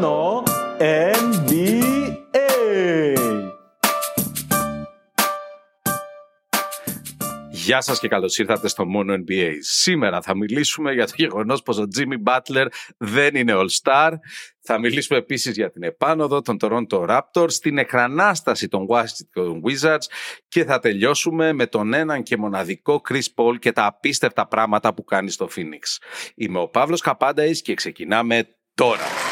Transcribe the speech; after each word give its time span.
Μόνο 0.00 0.42
NBA. 0.78 2.00
Γεια 7.50 7.80
σας 7.80 7.98
και 7.98 8.08
καλώς 8.08 8.38
ήρθατε 8.38 8.68
στο 8.68 8.86
Μόνο 8.86 9.14
NBA. 9.14 9.52
Σήμερα 9.60 10.22
θα 10.22 10.36
μιλήσουμε 10.36 10.92
για 10.92 11.06
το 11.06 11.12
γεγονός 11.16 11.62
πως 11.62 11.78
ο 11.78 11.84
Jimmy 11.96 12.32
Butler 12.32 12.66
δεν 12.96 13.34
είναι 13.34 13.52
All-Star. 13.56 14.12
Θα 14.60 14.78
μιλήσουμε 14.78 15.18
επίσης 15.18 15.54
για 15.56 15.70
την 15.70 15.82
επάνωδο 15.82 16.40
των 16.40 16.56
Toronto 16.60 17.06
Raptors, 17.08 17.52
την 17.52 17.78
εκρανάσταση 17.78 18.68
των 18.68 18.86
Washington 18.88 19.60
Wizards 19.62 20.06
και 20.48 20.64
θα 20.64 20.78
τελειώσουμε 20.78 21.52
με 21.52 21.66
τον 21.66 21.94
έναν 21.94 22.22
και 22.22 22.36
μοναδικό 22.36 23.02
Chris 23.08 23.26
Paul 23.34 23.58
και 23.58 23.72
τα 23.72 23.86
απίστευτα 23.86 24.46
πράγματα 24.48 24.94
που 24.94 25.04
κάνει 25.04 25.30
στο 25.30 25.48
Phoenix. 25.56 25.98
Είμαι 26.34 26.58
ο 26.60 26.68
Παύλος 26.68 27.00
Καπάνταης 27.00 27.62
και 27.62 27.74
ξεκινάμε 27.74 28.56
τώρα. 28.74 29.29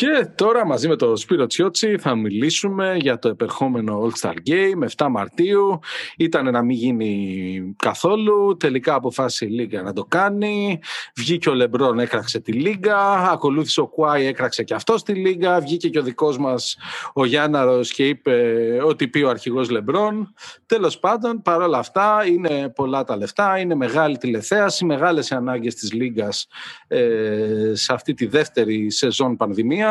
Και 0.00 0.28
τώρα 0.34 0.66
μαζί 0.66 0.88
με 0.88 0.96
τον 0.96 1.16
Σπύρο 1.16 1.46
Τσιότσι 1.46 1.98
θα 1.98 2.14
μιλήσουμε 2.14 2.96
για 3.00 3.18
το 3.18 3.28
επερχόμενο 3.28 4.02
All-Star 4.02 4.34
Game 4.48 4.88
7 4.96 5.06
Μαρτίου. 5.10 5.78
Ήταν 6.16 6.50
να 6.50 6.62
μην 6.62 6.76
γίνει 6.76 7.74
καθόλου, 7.76 8.56
τελικά 8.56 8.94
αποφάσισε 8.94 9.44
η 9.44 9.48
Λίγκα 9.48 9.82
να 9.82 9.92
το 9.92 10.04
κάνει. 10.04 10.78
Βγήκε 11.16 11.48
ο 11.48 11.54
Λεμπρόν, 11.54 11.98
έκραξε 11.98 12.40
τη 12.40 12.52
Λίγκα. 12.52 12.98
Ακολούθησε 13.30 13.80
ο 13.80 13.86
Κουάι, 13.86 14.26
έκραξε 14.26 14.62
και 14.62 14.74
αυτός 14.74 15.02
τη 15.02 15.12
Λίγκα. 15.12 15.60
Βγήκε 15.60 15.88
και 15.88 15.98
ο 15.98 16.02
δικός 16.02 16.38
μας 16.38 16.76
ο 17.14 17.24
Γιάνναρος 17.24 17.92
και 17.92 18.08
είπε 18.08 18.34
ότι 18.84 19.08
πει 19.08 19.22
ο 19.22 19.28
αρχηγός 19.28 19.70
Λεμπρόν. 19.70 20.34
Τέλος 20.66 20.98
πάντων, 20.98 21.42
παρόλα 21.42 21.78
αυτά, 21.78 22.26
είναι 22.26 22.72
πολλά 22.74 23.04
τα 23.04 23.16
λεφτά, 23.16 23.58
είναι 23.58 23.74
μεγάλη 23.74 24.18
τηλεθέαση, 24.18 24.84
μεγάλες 24.84 25.30
οι 25.30 25.34
ανάγκες 25.34 25.74
της 25.74 25.92
Λίγκας 25.92 26.46
ε, 26.88 27.72
σε 27.72 27.92
αυτή 27.92 28.14
τη 28.14 28.26
δεύτερη 28.26 28.90
σεζόν 28.90 29.36
πανδημίας 29.36 29.88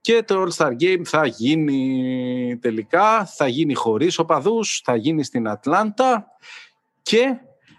και 0.00 0.22
το 0.22 0.42
All-Star 0.42 0.70
Game 0.80 1.02
θα 1.04 1.26
γίνει 1.26 2.58
τελικά, 2.60 3.24
θα 3.24 3.48
γίνει 3.48 3.74
χωρίς 3.74 4.18
οπαδούς, 4.18 4.80
θα 4.84 4.96
γίνει 4.96 5.24
στην 5.24 5.48
Ατλάντα 5.48 6.26
και 7.02 7.36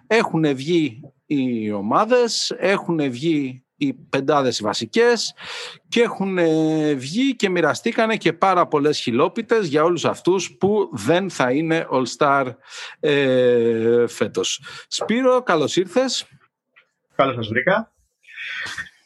έχουν 0.07 0.55
βγει 0.55 1.01
οι 1.25 1.71
ομάδες, 1.71 2.55
έχουν 2.57 3.11
βγει 3.11 3.65
οι 3.77 3.93
πεντάδες 3.93 4.59
οι 4.59 4.63
βασικές 4.63 5.33
και 5.87 6.01
έχουν 6.01 6.37
βγει 6.95 7.35
και 7.35 7.49
μοιραστήκανε 7.49 8.17
και 8.17 8.33
πάρα 8.33 8.67
πολλές 8.67 8.99
χιλόπιτες 8.99 9.67
για 9.67 9.83
όλους 9.83 10.05
αυτούς 10.05 10.57
που 10.57 10.89
δεν 10.93 11.29
θα 11.29 11.51
είναι 11.51 11.87
All-Star 11.91 12.53
ε, 12.99 14.07
φέτος. 14.07 14.61
Σπύρο, 14.87 15.41
καλώς 15.43 15.75
ήρθες. 15.75 16.25
Καλώς 17.15 17.35
σας 17.35 17.47
βρήκα 17.47 17.93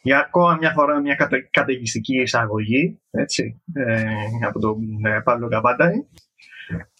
για 0.01 0.19
ακόμα 0.19 0.55
μια 0.55 0.71
φορά 0.71 0.99
μια 0.99 1.15
κατε, 1.15 1.47
καταιγιστική 1.51 2.21
εισαγωγή 2.21 2.99
έτσι, 3.11 3.61
ε, 3.73 4.03
από 4.47 4.59
τον 4.59 5.05
ε, 5.05 5.19
Παύλο 5.19 5.47
Καβάνταη. 5.47 5.93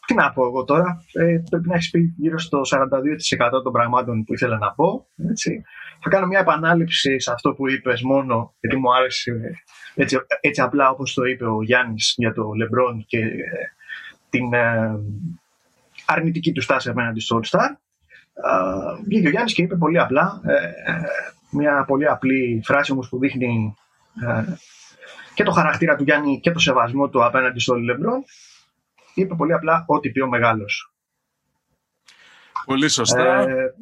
Τι 0.05 0.15
να 0.15 0.33
πω 0.33 0.45
εγώ 0.45 0.63
τώρα, 0.63 1.03
ε, 1.13 1.37
πρέπει 1.49 1.67
να 1.67 1.75
έχεις 1.75 1.89
πει 1.89 2.13
γύρω 2.17 2.39
στο 2.39 2.61
42% 2.63 3.63
των 3.63 3.71
πραγμάτων 3.71 4.23
που 4.23 4.33
ήθελα 4.33 4.57
να 4.57 4.71
πω. 4.71 5.07
Έτσι. 5.29 5.63
Θα 6.01 6.09
κάνω 6.09 6.27
μια 6.27 6.39
επανάληψη 6.39 7.19
σε 7.19 7.31
αυτό 7.31 7.53
που 7.53 7.69
είπες 7.69 8.01
μόνο, 8.01 8.55
γιατί 8.59 8.77
μου 8.77 8.95
άρεσε 8.95 9.31
έτσι, 9.95 10.17
έτσι 10.41 10.61
απλά 10.61 10.89
όπως 10.89 11.13
το 11.13 11.23
είπε 11.23 11.45
ο 11.45 11.63
Γιάννης 11.63 12.13
για 12.17 12.33
το 12.33 12.51
Λεμπρόν 12.53 13.05
και 13.07 13.17
ε, 13.17 13.33
την 14.29 14.53
ε, 14.53 14.99
αρνητική 16.05 16.51
του 16.51 16.61
στάση 16.61 16.89
απέναντι 16.89 17.19
στο 17.19 17.39
All 17.41 17.57
Star. 17.57 17.69
Βγήκε 19.05 19.27
ο 19.27 19.29
Γιάννης 19.29 19.53
και 19.53 19.61
είπε 19.61 19.75
πολύ 19.75 19.99
απλά 19.99 20.41
μια 21.49 21.85
πολύ 21.87 22.07
απλή 22.07 22.61
φράση 22.65 22.91
όμως 22.91 23.09
που 23.09 23.19
δείχνει 23.19 23.75
ε, 24.27 24.43
και 25.33 25.43
το 25.43 25.51
χαρακτήρα 25.51 25.95
του 25.95 26.03
Γιάννη 26.03 26.39
και 26.39 26.51
το 26.51 26.59
σεβασμό 26.59 27.09
του 27.09 27.25
απέναντι 27.25 27.59
στο 27.59 27.75
Λεμπρόν. 27.75 28.23
Είπε 29.13 29.35
πολύ 29.35 29.53
απλά 29.53 29.83
ό,τι 29.87 30.09
πει 30.09 30.21
ο 30.21 30.27
μεγάλος. 30.27 30.93
Πολύ 32.65 32.89
σωστά. 32.89 33.39
Ε, 33.41 33.73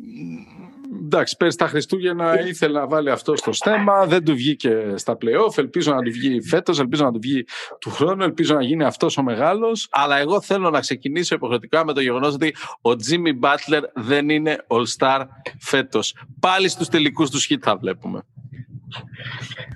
Εντάξει, 1.07 1.35
πέρυσι 1.37 1.57
τα 1.57 1.67
Χριστούγεννα 1.67 2.47
ήθελε 2.47 2.79
να 2.79 2.87
βάλει 2.87 3.09
αυτό 3.11 3.35
στο 3.35 3.51
στέμα, 3.51 4.05
δεν 4.05 4.23
του 4.25 4.33
βγήκε 4.33 4.93
στα 4.95 5.17
playoff. 5.21 5.57
Ελπίζω 5.57 5.93
να 5.93 6.01
του 6.01 6.11
βγει 6.11 6.41
φέτος, 6.41 6.79
ελπίζω 6.79 7.03
να 7.03 7.11
του 7.11 7.19
βγει 7.21 7.45
του 7.79 7.89
χρόνου, 7.89 8.23
ελπίζω 8.23 8.55
να 8.55 8.63
γίνει 8.63 8.83
αυτός 8.83 9.17
ο 9.17 9.23
μεγάλος. 9.23 9.87
Αλλά 9.91 10.17
εγώ 10.17 10.41
θέλω 10.41 10.69
να 10.69 10.79
ξεκινήσω 10.79 11.35
υποχρεωτικά 11.35 11.85
με 11.85 11.93
το 11.93 12.01
γεγονός 12.01 12.33
ότι 12.33 12.55
ο 12.81 12.89
Jimmy 12.89 13.45
Butler 13.45 13.81
δεν 13.95 14.29
είναι 14.29 14.57
All-Star 14.67 15.25
φέτος. 15.59 16.15
Πάλι 16.39 16.69
στους 16.69 16.87
τελικούς 16.87 17.29
του 17.29 17.39
hit 17.39 17.59
θα 17.61 17.77
βλέπουμε. 17.77 18.21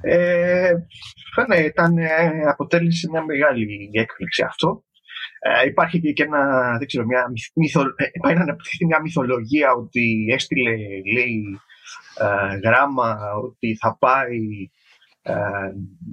Ε, 0.02 0.72
ναι, 1.48 1.58
ήταν, 1.58 1.98
ε, 1.98 2.42
αποτέλεσε 2.48 3.08
μια 3.12 3.24
μεγάλη 3.24 3.90
έκπληξη 3.92 4.44
αυτό. 4.44 4.84
Ε, 5.44 5.66
υπάρχει 5.66 6.14
και 6.14 6.24
ένα, 6.24 6.76
δεν 6.78 6.88
ξέρω, 6.88 7.06
μια, 7.06 7.26
μυθο, 7.56 7.82
ε, 7.82 8.06
πάει 8.22 8.36
να 8.36 8.42
αναπτυχθεί 8.42 8.86
μια 8.86 9.02
μυθολογία 9.02 9.72
ότι 9.72 10.26
έστειλε, 10.32 10.72
λέει, 11.14 11.60
ε, 12.20 12.58
γράμμα 12.68 13.18
ότι 13.44 13.78
θα 13.78 13.98
πάει 14.00 14.70
ε, 15.22 15.34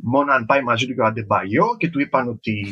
μόνο 0.03 0.33
αν 0.33 0.45
πάει 0.45 0.63
μαζί 0.63 0.87
του 0.87 0.95
και 0.95 1.01
ο 1.01 1.05
Αντεμπαγιό 1.05 1.67
και 1.79 1.91
του 1.91 2.01
είπαν 2.01 2.29
ότι 2.29 2.65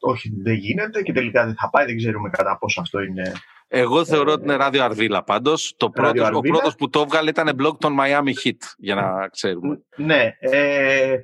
όχι 0.00 0.30
δεν 0.42 0.54
γίνεται 0.54 1.02
και 1.02 1.12
τελικά 1.12 1.44
δεν 1.44 1.54
θα 1.54 1.70
πάει, 1.70 1.86
δεν 1.86 1.96
ξέρουμε 1.96 2.30
κατά 2.30 2.58
πόσο 2.58 2.80
αυτό 2.80 3.00
είναι 3.00 3.32
εγώ 3.72 4.04
θεωρώ 4.04 4.32
ότι 4.32 4.42
είναι 4.42 4.56
ράδιο 4.56 4.84
Αρβίλα 4.84 5.22
πάντως. 5.22 5.74
Το 5.76 5.90
πρώτος, 5.90 6.28
ο 6.32 6.40
πρώτος 6.40 6.74
που 6.74 6.88
το 6.90 7.00
έβγαλε 7.00 7.30
ήταν 7.30 7.56
blog 7.60 7.78
των 7.78 7.96
Miami 8.00 8.44
Heat, 8.44 8.58
για 8.78 8.94
να 8.94 9.28
ξέρουμε. 9.28 9.82
Ναι. 9.96 10.32
Ε, 10.38 11.16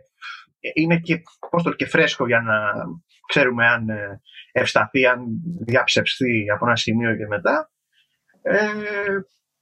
είναι 0.75 0.98
και, 0.98 1.22
πώς 1.50 1.62
το, 1.62 1.72
και 1.72 1.87
φρέσκο 1.87 2.26
για 2.26 2.41
να 2.41 2.54
ξέρουμε 3.28 3.66
αν 3.66 3.87
ευσταθεί, 4.61 5.06
αν 5.06 5.27
διαψευστεί 5.67 6.47
από 6.55 6.67
ένα 6.67 6.77
σημείο 6.77 7.17
και 7.17 7.27
μετά. 7.27 7.71
Ε, 8.43 8.56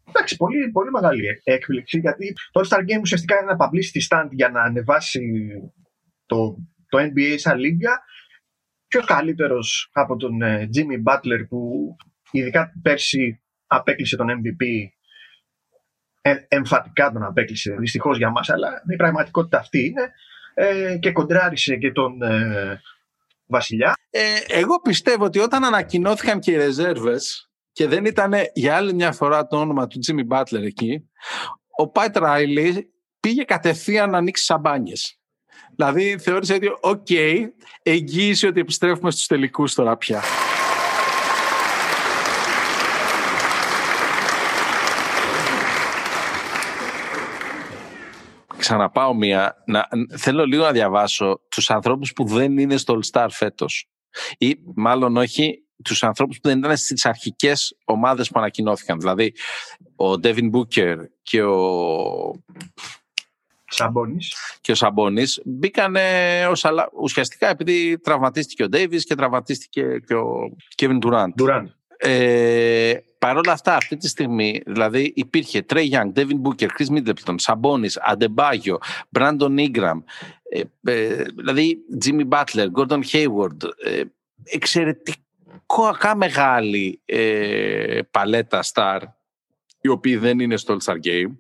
εντάξει, 0.09 0.37
πολύ, 0.37 0.71
πολύ 0.71 0.91
μεγάλη 0.91 1.23
έκπληξη 1.45 1.99
γιατί 1.99 2.33
το 2.53 2.61
All-Star 2.61 2.79
Game 2.79 3.01
ουσιαστικά 3.01 3.35
είναι 3.35 3.51
ένα 3.51 3.57
publicity 3.61 4.09
stand 4.09 4.29
για 4.31 4.49
να 4.49 4.63
ανεβάσει 4.63 5.23
το, 6.27 6.57
το 6.89 6.99
NBA 6.99 7.35
σαν 7.37 7.59
λίγα. 7.59 8.03
Ποιος 8.87 9.05
καλύτερος 9.05 9.91
από 9.93 10.17
τον 10.17 10.43
ε, 10.43 10.69
Jimmy 10.75 11.13
Butler 11.13 11.47
που 11.49 11.97
ειδικά 12.31 12.73
πέρσι 12.83 13.43
απέκλεισε 13.67 14.17
τον 14.17 14.27
MVP 14.29 14.65
ε, 16.21 16.35
εμφατικά 16.49 17.13
τον 17.13 17.23
απέκλεισε 17.23 17.75
δυστυχώς 17.79 18.17
για 18.17 18.31
μας 18.31 18.51
αλλά 18.51 18.83
η 18.93 18.97
πραγματικότητα 18.97 19.59
αυτή 19.59 19.85
είναι 19.85 20.13
ε, 20.55 20.97
και 20.99 21.13
κοντράρισε 21.13 21.77
και 21.77 21.93
τον 21.93 22.23
ε, 22.23 22.81
Βασιλιά. 23.55 23.95
Ε, 24.11 24.21
εγώ 24.47 24.81
πιστεύω 24.81 25.25
ότι 25.25 25.39
όταν 25.39 25.65
ανακοινώθηκαν 25.65 26.41
και 26.41 26.51
οι 26.51 26.57
ρεζέρβες 26.57 27.51
και 27.73 27.87
δεν 27.89 28.05
ήταν 28.05 28.35
για 28.53 28.77
άλλη 28.77 28.95
μια 28.95 29.13
φορά 29.13 29.47
το 29.47 29.61
όνομα 29.61 29.87
του 29.87 29.99
Τζίμι 29.99 30.25
Μπάτλερ 30.25 30.63
εκεί, 30.63 31.11
ο 31.77 31.89
Πατ 31.89 32.17
Ράιλι 32.17 32.93
πήγε 33.21 33.43
κατευθείαν 33.43 34.11
να 34.11 34.19
ανοίξει 34.19 34.45
σαμπάνιες. 34.45 35.19
Δηλαδή 35.77 36.19
θεώρησε 36.19 36.55
ότι, 36.55 36.69
οκ, 36.81 37.07
okay, 37.09 37.47
εγγυήσου 37.83 38.47
ότι 38.47 38.61
επιστρέφουμε 38.61 39.11
στους 39.11 39.27
τελικούς 39.27 39.75
τώρα 39.75 39.97
πια. 39.97 40.23
Ξαναπάω 48.65 49.15
μία. 49.15 49.63
Να, 49.67 49.89
θέλω 50.17 50.45
λίγο 50.45 50.63
να 50.63 50.73
διαβάσω 50.73 51.41
τους 51.49 51.71
ανθρώπους 51.71 52.13
που 52.13 52.25
δεν 52.25 52.59
είναι 52.59 52.77
στο 52.77 52.99
All 52.99 53.11
Star 53.13 53.29
φέτος. 53.31 53.89
Ή 54.39 54.57
μάλλον 54.75 55.17
όχι 55.17 55.65
τους 55.85 56.03
ανθρώπους 56.03 56.41
που 56.41 56.49
δεν 56.49 56.59
ήταν 56.59 56.77
στις 56.77 57.05
αρχικές 57.05 57.77
ομάδες 57.85 58.29
που 58.29 58.39
ανακοινώθηκαν. 58.39 58.99
Δηλαδή 58.99 59.35
ο 59.97 60.11
Devin 60.11 60.51
Booker 60.51 60.97
και 61.23 61.43
ο... 61.43 62.43
Σαμπόνις. 63.67 64.35
Και 64.61 64.73
ο 64.73 64.75
Σαμπόνις 64.75 65.43
μπήκαν 65.45 65.97
ως 66.51 66.65
αλα... 66.65 66.89
ουσιαστικά 67.01 67.49
επειδή 67.49 67.99
τραυματίστηκε 67.99 68.63
ο 68.63 68.69
Ντέιβις 68.69 69.05
και 69.05 69.15
τραυματίστηκε 69.15 69.99
και 70.07 70.15
ο 70.15 70.57
Kevin 70.77 70.99
Durant. 70.99 71.29
Durant. 71.39 71.67
Ε, 72.07 72.95
Παρ' 73.25 73.37
όλα 73.37 73.53
αυτά, 73.53 73.77
αυτή 73.77 73.97
τη 73.97 74.09
στιγμή, 74.09 74.63
δηλαδή 74.67 75.13
υπήρχε 75.17 75.63
Τρέι 75.63 75.91
Young, 75.93 76.19
Devin 76.19 76.41
Booker, 76.43 76.67
Chris 76.79 76.97
Middleton, 76.97 77.35
Sabonis, 77.43 78.13
Adebayo, 78.13 78.77
Brandon 79.19 79.69
Ingram, 79.69 80.03
ε, 80.49 80.61
ε, 80.83 81.23
δηλαδή 81.23 81.79
Jimmy 82.05 82.29
Butler, 82.29 82.67
Gordon 82.77 83.01
Hayward, 83.13 83.63
ε, 83.85 84.03
εξαιρετικά 84.45 86.17
μεγάλη 86.17 87.01
ε, 87.05 88.01
παλέτα 88.11 88.65
star, 88.73 89.01
οι 89.81 89.89
οποίοι 89.89 90.17
δεν 90.17 90.39
είναι 90.39 90.57
στο 90.57 90.77
All-Star 90.77 90.97
Game. 91.07 91.37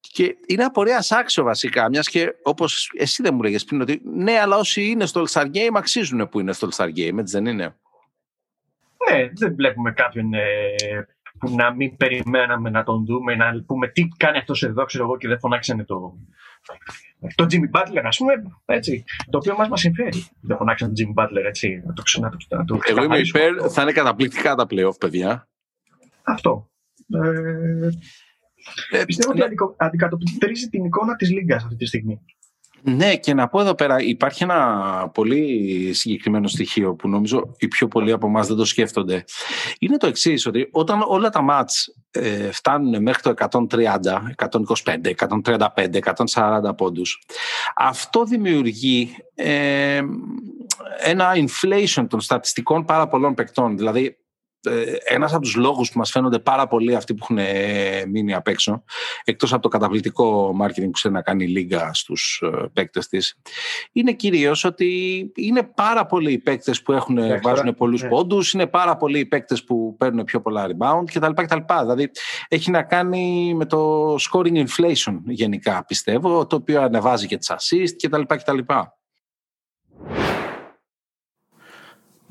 Και 0.00 0.36
είναι 0.46 0.64
απορία 0.64 1.04
άξιο 1.08 1.44
βασικά, 1.44 1.88
μιας 1.88 2.08
και 2.08 2.34
όπως 2.42 2.92
εσύ 2.94 3.22
δεν 3.22 3.34
μου 3.34 3.42
λέγες 3.42 3.64
πριν, 3.64 3.80
ότι 3.80 4.00
ναι, 4.04 4.38
αλλά 4.38 4.56
όσοι 4.56 4.84
είναι 4.84 5.06
στο 5.06 5.24
All-Star 5.26 5.46
Game 5.46 5.74
αξίζουν 5.74 6.28
που 6.28 6.40
είναι 6.40 6.52
στο 6.52 6.68
All-Star 6.70 6.88
Game, 6.88 7.18
έτσι 7.18 7.32
δεν 7.32 7.46
είναι; 7.46 7.76
Ναι, 9.10 9.28
δεν 9.34 9.54
βλέπουμε 9.54 9.92
κάποιον 9.92 10.34
ε, 10.34 10.42
που 11.38 11.54
να 11.54 11.74
μην 11.74 11.96
περιμέναμε 11.96 12.70
να 12.70 12.82
τον 12.82 13.04
δούμε, 13.04 13.34
να 13.34 13.64
πούμε 13.66 13.88
τι 13.88 14.08
κάνει 14.16 14.38
αυτός 14.38 14.62
εδώ, 14.62 14.84
ξέρω 14.84 15.04
εγώ, 15.04 15.16
και 15.16 15.28
δεν 15.28 15.38
φωνάξανε 15.38 15.84
το, 15.84 16.18
το 17.34 17.46
Jimmy 17.50 17.78
Butler, 17.78 18.02
ας 18.04 18.16
πούμε, 18.16 18.32
έτσι, 18.64 19.04
το 19.30 19.38
οποίο 19.38 19.54
μα 19.56 19.68
μας 19.68 19.80
συμφέρει. 19.80 20.26
Δεν 20.40 20.56
φωνάξανε 20.56 20.92
τον 20.92 21.14
Jimmy 21.14 21.22
Butler, 21.22 21.44
έτσι, 21.44 21.82
να 21.86 21.92
το, 21.92 22.02
να 22.20 22.30
το, 22.30 22.36
να 22.48 22.64
το 22.64 22.78
Εγώ 22.84 23.02
είμαι 23.02 23.18
υπέρ, 23.18 23.52
θα 23.70 23.82
είναι 23.82 23.92
καταπληκτικά 23.92 24.54
τα 24.54 24.66
playoff, 24.70 24.98
παιδιά. 24.98 25.48
Αυτό. 26.22 26.70
Ε, 27.08 27.88
ε, 28.90 29.04
πιστεύω 29.04 29.30
ότι 29.30 29.40
ναι. 29.40 29.46
αντικατοπτρίζει 29.76 30.68
την 30.68 30.84
εικόνα 30.84 31.16
της 31.16 31.30
Λίγκας 31.30 31.64
αυτή 31.64 31.76
τη 31.76 31.86
στιγμή. 31.86 32.20
Ναι, 32.84 33.16
και 33.16 33.34
να 33.34 33.48
πω 33.48 33.60
εδώ 33.60 33.74
πέρα, 33.74 34.00
υπάρχει 34.00 34.42
ένα 34.42 35.10
πολύ 35.14 35.90
συγκεκριμένο 35.92 36.48
στοιχείο 36.48 36.94
που 36.94 37.08
νομίζω 37.08 37.54
οι 37.58 37.68
πιο 37.68 37.88
πολλοί 37.88 38.12
από 38.12 38.26
εμάς 38.26 38.46
δεν 38.46 38.56
το 38.56 38.64
σκέφτονται. 38.64 39.24
Είναι 39.78 39.96
το 39.96 40.06
εξής, 40.06 40.46
ότι 40.46 40.68
όταν 40.70 41.02
όλα 41.06 41.30
τα 41.30 41.42
μάτς 41.42 41.94
ε, 42.10 42.50
φτάνουν 42.52 43.02
μέχρι 43.02 43.22
το 43.22 43.34
130, 43.36 43.66
125, 44.36 45.12
135, 45.44 45.98
140 46.68 46.76
πόντους, 46.76 47.22
αυτό 47.76 48.24
δημιουργεί 48.24 49.16
ε, 49.34 50.02
ένα 50.98 51.32
inflation 51.34 52.06
των 52.08 52.20
στατιστικών 52.20 52.84
πάρα 52.84 53.08
πολλών 53.08 53.34
παικτών. 53.34 53.76
Δηλαδή, 53.76 54.04
ε, 54.04 54.21
ένας 55.04 55.32
από 55.32 55.42
τους 55.42 55.54
λόγους 55.54 55.90
που 55.90 55.98
μας 55.98 56.10
φαίνονται 56.10 56.38
πάρα 56.38 56.66
πολύ 56.66 56.94
αυτοί 56.94 57.14
που 57.14 57.20
έχουν 57.22 57.38
ε, 57.38 58.04
μείνει 58.06 58.34
απ' 58.34 58.48
έξω 58.48 58.84
εκτός 59.24 59.52
από 59.52 59.62
το 59.62 59.68
καταβλητικό 59.68 60.56
marketing 60.62 60.84
που 60.84 60.90
ξέρει 60.90 61.14
να 61.14 61.22
κάνει 61.22 61.44
η 61.44 61.46
Λίγκα 61.46 61.90
στους 61.94 62.42
ε, 62.44 62.70
παίκτες 62.72 63.08
της 63.08 63.38
είναι 63.92 64.12
κυρίως 64.12 64.64
ότι 64.64 65.32
είναι 65.34 65.62
πάρα 65.62 66.06
πολλοί 66.06 66.32
οι 66.32 66.38
παίκτες 66.38 66.82
που 66.82 66.92
έχουν, 66.92 67.18
yeah, 67.18 67.40
βάζουν 67.42 67.74
πολλούς 67.74 68.04
yeah. 68.04 68.08
πόντους 68.08 68.52
είναι 68.52 68.66
πάρα 68.66 68.96
πολλοί 68.96 69.18
οι 69.18 69.26
παίκτες 69.26 69.64
που 69.64 69.96
παίρνουν 69.98 70.24
πιο 70.24 70.40
πολλά 70.40 70.66
rebound 70.66 71.04
κτλ. 71.12 71.32
κτλ. 71.42 71.56
Δηλαδή 71.80 72.10
έχει 72.48 72.70
να 72.70 72.82
κάνει 72.82 73.54
με 73.54 73.66
το 73.66 74.14
scoring 74.14 74.64
inflation 74.64 75.20
γενικά 75.24 75.84
πιστεύω 75.84 76.46
το 76.46 76.56
οποίο 76.56 76.82
ανεβάζει 76.82 77.26
και 77.26 77.36
τις 77.36 77.52
assist 77.52 77.92
κτλ. 78.02 78.22
κτλ. 78.26 78.58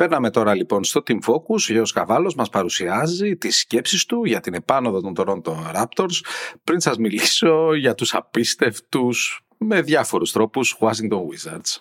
Παίρναμε 0.01 0.29
τώρα 0.29 0.55
λοιπόν 0.55 0.83
στο 0.83 1.03
Team 1.07 1.19
Focus. 1.25 1.49
Ο 1.49 1.55
Γιώργος 1.65 1.91
Καβάλος 1.91 2.35
μας 2.35 2.49
παρουσιάζει 2.49 3.35
τις 3.35 3.57
σκέψεις 3.57 4.05
του 4.05 4.25
για 4.25 4.39
την 4.39 4.53
επάνωδο 4.53 5.01
των 5.01 5.13
Toronto 5.17 5.75
Raptors 5.75 6.21
πριν 6.63 6.79
σας 6.79 6.97
μιλήσω 6.97 7.73
για 7.75 7.95
τους 7.95 8.13
απίστευτους 8.13 9.45
με 9.57 9.81
διάφορους 9.81 10.31
τρόπους 10.31 10.77
Washington 10.79 11.17
Wizards. 11.17 11.77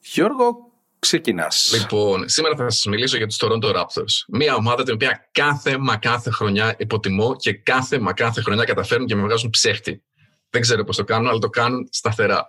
Γιώργο, 0.00 0.72
ξεκινάς. 0.98 1.72
Λοιπόν, 1.80 2.28
σήμερα 2.28 2.56
θα 2.56 2.70
σας 2.70 2.84
μιλήσω 2.84 3.16
για 3.16 3.26
τους 3.26 3.38
Toronto 3.40 3.74
Raptors. 3.74 4.24
Μια 4.28 4.54
ομάδα 4.54 4.82
την 4.82 4.94
οποία 4.94 5.28
κάθε 5.32 5.78
μα 5.78 5.96
κάθε 5.96 6.30
χρονιά 6.30 6.74
υποτιμώ 6.78 7.36
και 7.36 7.52
κάθε 7.52 7.98
μα 7.98 8.12
κάθε 8.12 8.40
χρονιά 8.40 8.64
καταφέρνουν 8.64 9.06
και 9.06 9.14
με 9.14 9.22
βγάζουν 9.22 9.50
ψέχτη. 9.50 10.02
Δεν 10.50 10.60
ξέρω 10.60 10.84
πώς 10.84 10.96
το 10.96 11.04
κάνουν, 11.04 11.28
αλλά 11.28 11.38
το 11.38 11.48
κάνουν 11.48 11.88
σταθερά. 11.90 12.46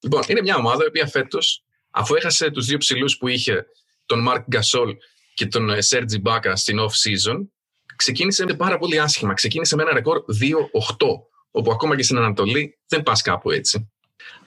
Λοιπόν, 0.00 0.22
είναι 0.26 0.40
μια 0.40 0.56
ομάδα 0.56 0.84
η 0.84 0.86
οποία 0.86 1.06
φέτος 1.06 1.64
αφού 1.92 2.14
έχασε 2.14 2.50
τους 2.50 2.66
δύο 2.66 2.78
ψηλούς 2.78 3.16
που 3.16 3.28
είχε, 3.28 3.66
τον 4.06 4.22
Μαρκ 4.22 4.44
Γκασόλ 4.48 4.96
και 5.34 5.46
τον 5.46 5.82
Σέρτζι 5.82 6.18
Μπάκα 6.18 6.56
στην 6.56 6.78
off-season, 6.80 7.46
ξεκίνησε 7.96 8.44
πάρα 8.44 8.78
πολύ 8.78 9.00
άσχημα. 9.00 9.34
Ξεκίνησε 9.34 9.76
με 9.76 9.82
ένα 9.82 9.92
ρεκόρ 9.92 10.24
2-8, 10.98 11.06
όπου 11.50 11.72
ακόμα 11.72 11.96
και 11.96 12.02
στην 12.02 12.16
Ανατολή 12.16 12.78
δεν 12.86 13.02
πας 13.02 13.22
κάπου 13.22 13.50
έτσι. 13.50 13.90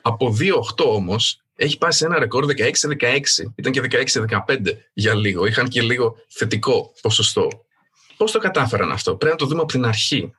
Από 0.02 0.38
2-8 0.40 0.86
όμως, 0.86 1.42
έχει 1.56 1.78
πάει 1.78 1.92
σε 1.92 2.06
ένα 2.06 2.20
ρεκόρ 2.20 2.46
16-16. 2.46 3.20
Ήταν 3.56 3.72
και 3.72 3.82
16-15 3.82 4.58
για 4.94 5.14
λίγο. 5.16 5.46
Είχαν 5.46 5.68
και 5.68 5.82
λίγο 5.82 6.16
θετικό 6.28 6.94
ποσοστό. 7.02 7.48
Πώς 8.18 8.32
το 8.32 8.40
κατάφεραν 8.40 8.92
αυτό; 8.92 9.16
Πρέπει 9.16 9.32
να 9.32 9.38
το 9.40 9.46
δούμε 9.46 9.62
από 9.62 9.72
την 9.72 9.86
αρχή. 9.86 10.34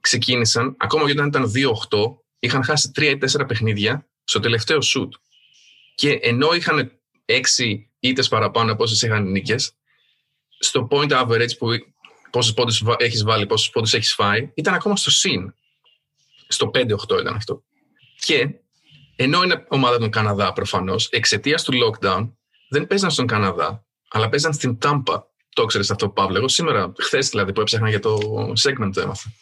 Ξεκίνησαν, 0.00 0.74
ακόμα 0.78 1.04
και 1.04 1.10
όταν 1.10 1.26
ήταν 1.26 1.52
2-8, 1.90 2.16
είχαν 2.38 2.64
χάσει 2.64 2.90
3 2.96 3.18
4 3.40 3.48
παιχνίδια 3.48 4.06
στο 4.24 4.40
τελευταίο 4.40 4.80
σουτ. 4.80 5.14
Και 6.00 6.18
ενώ 6.22 6.52
είχαν 6.52 7.00
έξι 7.24 7.90
ήττες 8.00 8.28
παραπάνω 8.28 8.72
από 8.72 8.82
όσες 8.82 9.02
είχαν 9.02 9.30
νίκες, 9.30 9.72
στο 10.58 10.88
point 10.90 11.10
average 11.10 11.56
που 11.58 11.68
πόσου 12.30 12.54
πόντους 12.54 12.82
έχεις 12.96 13.22
βάλει, 13.22 13.46
πόσους 13.46 13.70
πόντους 13.70 13.94
έχεις 13.94 14.14
φάει, 14.14 14.50
ήταν 14.54 14.74
ακόμα 14.74 14.96
στο 14.96 15.10
συν. 15.10 15.54
Στο 16.48 16.70
5-8 16.74 17.20
ήταν 17.20 17.34
αυτό. 17.34 17.62
Και 18.18 18.48
ενώ 19.16 19.42
είναι 19.42 19.66
ομάδα 19.68 19.98
του 19.98 20.08
Καναδά 20.08 20.52
προφανώς, 20.52 21.08
εξαιτίας 21.08 21.64
του 21.64 21.72
lockdown 21.72 22.32
δεν 22.68 22.86
παίζαν 22.86 23.10
στον 23.10 23.26
Καναδά, 23.26 23.84
αλλά 24.08 24.28
παίζαν 24.28 24.52
στην 24.52 24.78
Τάμπα. 24.78 25.22
Το 25.48 25.64
ξέρεις 25.64 25.90
αυτό, 25.90 26.08
Παύλο. 26.08 26.48
σήμερα, 26.48 26.92
χθες 26.98 27.28
δηλαδή 27.28 27.52
που 27.52 27.60
έψαχνα 27.60 27.88
για 27.88 28.00
το 28.00 28.18
segment 28.62 28.90
το 28.92 29.00
έμαθα. 29.00 29.32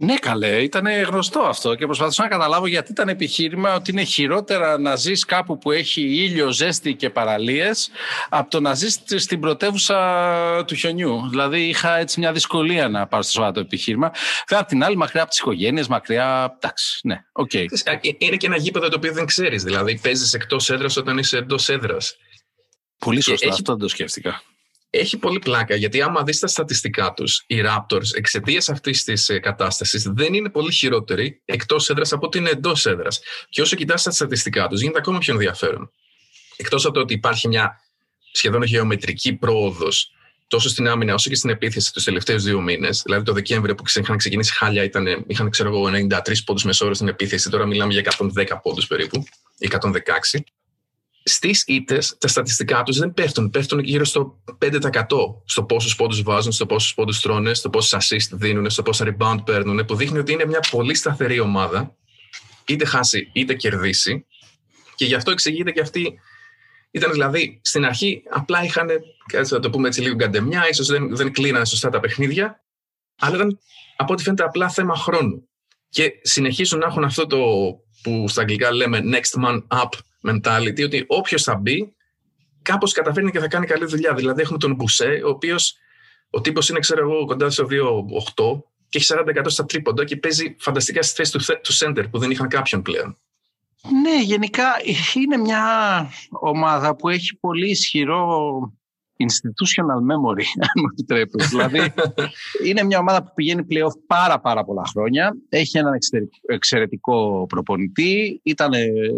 Ναι, 0.00 0.16
καλέ, 0.16 0.62
ήταν 0.62 0.86
γνωστό 0.86 1.40
αυτό 1.40 1.74
και 1.74 1.84
προσπαθούσα 1.84 2.22
να 2.22 2.28
καταλάβω 2.28 2.66
γιατί 2.66 2.90
ήταν 2.90 3.08
επιχείρημα 3.08 3.74
ότι 3.74 3.90
είναι 3.90 4.02
χειρότερα 4.02 4.78
να 4.78 4.96
ζεις 4.96 5.24
κάπου 5.24 5.58
που 5.58 5.70
έχει 5.70 6.00
ήλιο, 6.00 6.50
ζέστη 6.50 6.94
και 6.94 7.10
παραλίες 7.10 7.90
από 8.28 8.50
το 8.50 8.60
να 8.60 8.74
ζεις 8.74 9.02
στην 9.16 9.40
πρωτεύουσα 9.40 10.64
του 10.66 10.74
χιονιού. 10.74 11.28
Δηλαδή, 11.28 11.68
είχα 11.68 11.96
έτσι 11.96 12.20
μια 12.20 12.32
δυσκολία 12.32 12.88
να 12.88 13.06
πάρω 13.06 13.22
στο 13.22 13.32
σοβαρό 13.32 13.52
το 13.52 13.60
επιχείρημα. 13.60 14.10
Βέβαια, 14.48 14.62
απ' 14.62 14.68
την 14.68 14.84
άλλη, 14.84 14.96
μακριά 14.96 15.20
από 15.20 15.30
τις 15.30 15.38
οικογένειες, 15.38 15.88
μακριά. 15.88 16.56
Εντάξει, 16.60 17.00
ναι, 17.02 17.20
οκ. 17.32 17.50
Okay. 17.52 17.66
Ε, 17.84 17.98
είναι 18.18 18.36
και 18.36 18.46
ένα 18.46 18.56
γήπεδο 18.56 18.88
το 18.88 18.96
οποίο 18.96 19.12
δεν 19.12 19.26
ξέρεις. 19.26 19.62
Δηλαδή, 19.62 19.98
παίζεις 20.02 20.32
εκτός 20.32 20.70
έδρας 20.70 20.96
όταν 20.96 21.18
είσαι 21.18 21.36
εντός 21.36 21.68
έδρας. 21.68 22.16
Πολύ 22.98 23.20
σωστά, 23.20 23.46
έχει... 23.46 23.54
αυτό 23.54 23.72
δεν 23.72 23.80
το 23.80 23.88
σκέφτηκα 23.88 24.42
έχει 24.90 25.16
πολύ 25.16 25.38
πλάκα 25.38 25.74
γιατί 25.74 26.02
άμα 26.02 26.22
δεις 26.22 26.38
τα 26.38 26.46
στατιστικά 26.46 27.12
τους, 27.12 27.44
οι 27.46 27.62
Raptors 27.64 28.16
εξαιτίας 28.16 28.68
αυτής 28.68 29.04
της 29.04 29.28
ε, 29.28 29.38
κατάστασης 29.38 30.02
δεν 30.02 30.34
είναι 30.34 30.48
πολύ 30.48 30.72
χειρότεροι 30.72 31.42
εκτός 31.44 31.90
έδρας 31.90 32.12
από 32.12 32.26
ότι 32.26 32.38
είναι 32.38 32.50
εντός 32.50 32.86
έδρας. 32.86 33.20
Και 33.48 33.60
όσο 33.60 33.76
κοιτάς 33.76 34.02
τα 34.02 34.10
στατιστικά 34.10 34.68
τους 34.68 34.80
γίνεται 34.80 34.98
ακόμα 34.98 35.18
πιο 35.18 35.32
ενδιαφέρον. 35.32 35.90
Εκτός 36.56 36.84
από 36.84 36.94
το 36.94 37.00
ότι 37.00 37.14
υπάρχει 37.14 37.48
μια 37.48 37.80
σχεδόν 38.32 38.62
γεωμετρική 38.62 39.32
πρόοδος 39.32 40.12
τόσο 40.48 40.68
στην 40.68 40.88
άμυνα 40.88 41.14
όσο 41.14 41.30
και 41.30 41.36
στην 41.36 41.50
επίθεση 41.50 41.92
τους 41.92 42.04
τελευταίους 42.04 42.42
δύο 42.44 42.60
μήνες. 42.60 43.02
Δηλαδή 43.04 43.24
το 43.24 43.32
Δεκέμβριο 43.32 43.74
που 43.74 43.82
είχαν 44.00 44.16
ξεκινήσει 44.16 44.52
χάλια 44.52 44.82
ήταν, 44.82 45.24
είχαν 45.26 45.50
ξέρω 45.50 45.68
εγώ 45.68 45.90
93 46.08 46.44
πόντους 46.44 46.64
μεσόωρο 46.64 46.94
στην 46.94 47.08
επίθεση, 47.08 47.50
τώρα 47.50 47.66
μιλάμε 47.66 47.92
για 47.92 48.02
110 48.18 48.60
πόντους 48.62 48.86
περίπου, 48.86 49.24
ή 49.58 49.68
116 49.70 50.40
στις 51.28 51.64
ήττες 51.66 52.16
τα 52.18 52.28
στατιστικά 52.28 52.82
τους 52.82 52.98
δεν 52.98 53.14
πέφτουν. 53.14 53.50
Πέφτουν 53.50 53.78
γύρω 53.78 54.04
στο 54.04 54.42
5% 54.58 55.06
στο 55.44 55.64
πόσους 55.64 55.96
πόντους 55.96 56.22
βάζουν, 56.22 56.52
στο 56.52 56.66
πόσους 56.66 56.94
πόντους 56.94 57.20
τρώνε, 57.20 57.54
στο 57.54 57.70
πόσους 57.70 57.94
assist 57.98 58.28
δίνουν, 58.32 58.70
στο 58.70 58.82
πόσα 58.82 59.16
rebound 59.16 59.38
παίρνουν, 59.44 59.84
που 59.84 59.96
δείχνει 59.96 60.18
ότι 60.18 60.32
είναι 60.32 60.46
μια 60.46 60.60
πολύ 60.70 60.94
σταθερή 60.94 61.40
ομάδα, 61.40 61.96
είτε 62.66 62.84
χάσει 62.84 63.30
είτε 63.32 63.54
κερδίσει. 63.54 64.26
Και 64.94 65.04
γι' 65.04 65.14
αυτό 65.14 65.30
εξηγείται 65.30 65.70
και 65.70 65.80
αυτή. 65.80 66.18
Ήταν 66.90 67.12
δηλαδή 67.12 67.60
στην 67.62 67.84
αρχή 67.84 68.22
απλά 68.30 68.64
είχαν, 68.64 68.88
θα 69.44 69.60
το 69.60 69.70
πούμε 69.70 69.88
έτσι 69.88 70.00
λίγο 70.00 70.14
γκαντεμιά, 70.14 70.68
ίσως 70.68 70.86
δεν, 70.86 71.16
δεν 71.16 71.32
κλείνανε 71.32 71.64
σωστά 71.64 71.88
τα 71.88 72.00
παιχνίδια, 72.00 72.64
αλλά 73.18 73.34
ήταν 73.34 73.58
από 73.96 74.12
ό,τι 74.12 74.22
φαίνεται 74.22 74.42
απλά 74.42 74.68
θέμα 74.68 74.96
χρόνου. 74.96 75.48
Και 75.88 76.12
συνεχίζουν 76.22 76.78
να 76.78 76.86
έχουν 76.86 77.04
αυτό 77.04 77.26
το 77.26 77.38
που 78.02 78.28
στα 78.28 78.40
αγγλικά 78.40 78.72
λέμε 78.72 79.00
next 79.04 79.42
man 79.44 79.62
up 79.68 79.88
mentality, 80.28 80.84
ότι 80.84 81.04
όποιος 81.06 81.42
θα 81.42 81.56
μπει, 81.56 81.94
κάπως 82.62 82.92
καταφέρνει 82.92 83.30
και 83.30 83.38
θα 83.38 83.48
κάνει 83.48 83.66
καλή 83.66 83.84
δουλειά. 83.84 84.14
Δηλαδή, 84.14 84.42
έχουμε 84.42 84.58
τον 84.58 84.74
Μπουσέ, 84.74 85.20
ο 85.24 85.28
οποίος 85.28 85.76
ο 86.30 86.40
τύπος 86.40 86.68
είναι, 86.68 86.78
ξέρω 86.78 87.00
εγώ, 87.00 87.24
κοντά 87.24 87.50
στο 87.50 87.66
2-8 87.70 88.62
και 88.88 88.98
έχει 88.98 89.06
40% 89.08 89.42
στα 89.46 89.64
τρίποντα 89.64 90.04
και 90.04 90.16
παίζει 90.16 90.56
φανταστικά 90.58 91.02
στη 91.02 91.14
θέση 91.14 91.32
του, 91.32 91.60
του 91.62 91.74
center 91.78 92.04
που 92.10 92.18
δεν 92.18 92.30
είχαν 92.30 92.48
κάποιον 92.48 92.82
πλέον. 92.82 93.16
Ναι, 94.02 94.22
γενικά 94.22 94.64
είναι 95.14 95.36
μια 95.36 95.62
ομάδα 96.30 96.96
που 96.96 97.08
έχει 97.08 97.36
πολύ 97.36 97.70
ισχυρό 97.70 98.72
institutional 99.26 100.00
memory, 100.10 100.46
αν 100.66 100.74
μου 100.76 100.88
επιτρέπεις. 100.92 101.48
δηλαδή, 101.52 101.92
είναι 102.64 102.82
μια 102.82 102.98
ομάδα 102.98 103.22
που 103.22 103.30
πηγαίνει 103.34 103.64
πλέον 103.64 103.92
πάρα 104.06 104.40
πάρα 104.40 104.64
πολλά 104.64 104.82
χρόνια. 104.90 105.36
Έχει 105.48 105.78
έναν 105.78 105.92
εξαιρετικό 106.46 107.46
προπονητή. 107.48 108.40
Ήταν 108.42 108.70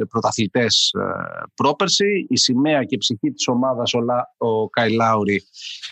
πρωταθλητές 0.08 0.92
ε, 0.98 1.44
πρόπερση. 1.54 2.26
Η 2.28 2.36
σημαία 2.36 2.84
και 2.84 2.94
η 2.94 2.98
ψυχή 2.98 3.30
της 3.30 3.48
ομάδας, 3.48 3.92
ο 4.36 4.68
Κάι 4.68 4.92
Λάουρι, 4.92 5.42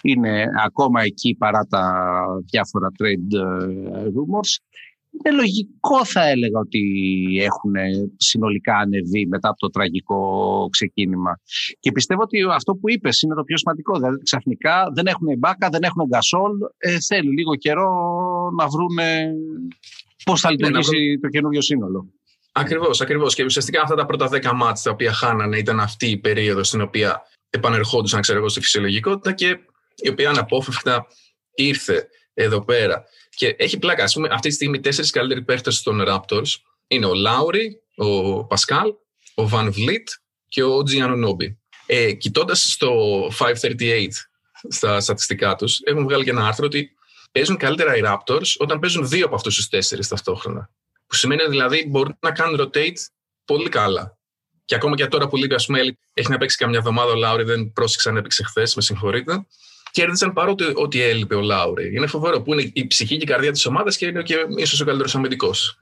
είναι 0.02 0.44
ακόμα 0.64 1.02
εκεί 1.02 1.34
παρά 1.38 1.66
τα 1.66 2.14
διάφορα 2.50 2.88
trade 2.98 3.38
ε, 3.38 4.04
rumors 4.04 4.56
είναι 5.25 5.37
λογικό 5.37 6.04
θα 6.04 6.28
έλεγα 6.28 6.58
ότι 6.58 6.82
έχουν 7.40 7.72
συνολικά 8.16 8.76
ανεβεί 8.76 9.26
μετά 9.26 9.48
από 9.48 9.58
το 9.58 9.68
τραγικό 9.68 10.68
ξεκίνημα. 10.70 11.40
Και 11.80 11.92
πιστεύω 11.92 12.22
ότι 12.22 12.38
αυτό 12.54 12.75
που 12.75 12.90
είπες 12.90 13.22
είναι 13.22 13.34
το 13.34 13.42
πιο 13.42 13.56
σημαντικό. 13.56 13.98
Δηλαδή 13.98 14.22
ξαφνικά 14.22 14.90
δεν 14.94 15.06
έχουν 15.06 15.38
μπάκα, 15.38 15.68
δεν 15.68 15.82
έχουν 15.82 16.06
γκασόλ. 16.06 16.52
Ε, 16.78 16.96
θέλει 17.00 17.30
λίγο 17.30 17.54
καιρό 17.54 17.90
να 18.58 18.68
βρούνε 18.68 19.32
πώς 20.25 20.40
θα 20.40 20.48
ναι, 20.50 20.56
λειτουργήσει 20.56 21.18
το 21.22 21.28
καινούριο 21.28 21.60
σύνολο. 21.60 22.12
Ακριβώς, 22.52 23.00
ακριβώς. 23.00 23.34
Και 23.34 23.44
ουσιαστικά 23.44 23.82
αυτά 23.82 23.94
τα 23.94 24.06
πρώτα 24.06 24.26
δέκα 24.26 24.54
μάτια 24.54 24.82
τα 24.82 24.90
οποία 24.90 25.12
χάνανε 25.12 25.58
ήταν 25.58 25.80
αυτή 25.80 26.06
η 26.06 26.16
περίοδος 26.16 26.68
στην 26.68 26.80
οποία 26.80 27.22
επανερχόντουσαν 27.50 28.20
ξέρω 28.20 28.38
εγώ, 28.38 28.48
στη 28.48 28.60
φυσιολογικότητα 28.60 29.32
και 29.32 29.58
η 29.96 30.08
οποία 30.08 30.30
αναπόφευκτα 30.30 31.06
ήρθε 31.54 32.08
εδώ 32.34 32.64
πέρα. 32.64 33.04
Και 33.38 33.54
έχει 33.59 33.78
πλάκα. 33.78 34.04
Ας 34.04 34.12
πούμε, 34.12 34.28
αυτή 34.33 34.49
τη 34.49 34.54
στιγμή 34.54 34.78
οι 34.78 34.80
τέσσερις 34.80 35.11
καλύτεροι 35.11 35.42
παίχτες 35.42 35.83
των 35.83 36.02
Raptors 36.09 36.54
είναι 36.87 37.07
ο 37.07 37.14
Λάουρι, 37.14 37.83
ο 37.97 38.45
Πασκάλ, 38.45 38.92
ο 39.35 39.49
Βαν 39.49 39.73
Βλίτ 39.73 40.09
και 40.49 40.62
ο 40.62 40.83
Τζιανονόμπι. 40.83 41.59
Ε, 41.87 42.12
Κοιτώντας 42.12 42.73
στο 42.73 42.92
538 43.38 44.09
στα 44.68 45.00
στατιστικά 45.00 45.54
τους, 45.54 45.80
έχουν 45.85 46.04
βγάλει 46.04 46.25
και 46.25 46.30
ένα 46.30 46.47
άρθρο 46.47 46.66
ότι 46.66 46.90
παίζουν 47.33 47.57
καλύτερα 47.57 47.97
οι 47.97 48.00
Raptors 48.04 48.54
όταν 48.59 48.78
παίζουν 48.78 49.09
δύο 49.09 49.26
από 49.26 49.35
αυτούς 49.35 49.54
τους 49.54 49.68
τέσσερις 49.68 50.09
ταυτόχρονα. 50.09 50.71
Που 51.07 51.14
σημαίνει 51.14 51.49
δηλαδή 51.49 51.87
μπορούν 51.88 52.16
να 52.21 52.33
κάνουν 52.33 52.61
rotate 52.61 52.99
πολύ 53.45 53.68
καλά. 53.68 54.18
Και 54.64 54.75
ακόμα 54.75 54.97
και 54.97 55.07
τώρα 55.07 55.28
που 55.28 55.37
λίγο, 55.37 55.54
ας 55.54 55.66
πούμε, 55.66 55.97
έχει 56.12 56.30
να 56.30 56.38
παίξει 56.38 56.57
καμιά 56.57 56.78
εβδομάδα 56.78 57.12
ο 57.12 57.14
Λάουρι, 57.14 57.45
δεν 57.45 57.73
πρόσεξε 57.73 58.09
αν 58.09 58.16
έπαιξε 58.16 58.42
χθες, 58.42 58.75
με 58.75 58.83
συγχωρείτε. 58.83 59.47
Κέρδισαν 59.90 60.33
παρότι 60.33 60.64
ότι 60.75 61.00
έλειπε 61.00 61.35
ο 61.35 61.40
Λάουρι. 61.40 61.95
Είναι 61.95 62.07
φοβερό 62.07 62.42
που 62.42 62.52
είναι 62.52 62.71
η 62.73 62.87
ψυχή 62.87 63.16
και 63.16 63.23
η 63.23 63.26
καρδιά 63.26 63.52
της 63.52 63.66
ομάδας 63.66 63.97
και 63.97 64.07
είναι 64.07 64.23
και 64.23 64.37
ίσως 64.57 64.80
ο 64.80 64.85
καλύτερος 64.85 65.14
αμυντικός. 65.14 65.78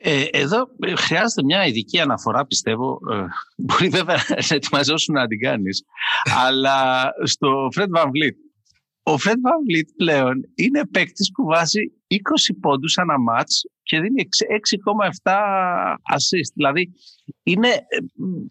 Ε, 0.00 0.24
εδώ 0.30 0.68
ε, 0.78 0.94
χρειάζεται 0.94 1.42
μια 1.44 1.66
ειδική 1.66 2.00
αναφορά, 2.00 2.46
πιστεύω. 2.46 2.98
Ε, 3.12 3.24
μπορεί 3.56 3.88
βέβαια 3.88 4.24
να 4.28 4.54
ετοιμαζόσουν 4.56 5.14
να 5.14 5.26
την 5.26 5.38
κάνεις. 5.38 5.84
αλλά 6.46 7.08
στο 7.24 7.68
Fred 7.76 7.98
Van 7.98 8.04
Vliet. 8.04 8.36
Ο 9.02 9.12
Fred 9.12 9.38
Van 9.46 9.60
Vliet 9.68 9.88
πλέον 9.96 10.34
είναι 10.54 10.86
παίκτης 10.86 11.30
που 11.32 11.44
βάζει 11.44 11.80
20 12.08 12.16
πόντους 12.60 12.98
ανά 12.98 13.20
μάτς 13.20 13.64
και 13.82 14.00
δίνει 14.00 14.28
6,7 15.22 15.32
assist. 16.14 16.52
Δηλαδή 16.54 16.92
είναι 17.42 17.68
ε, 17.68 17.98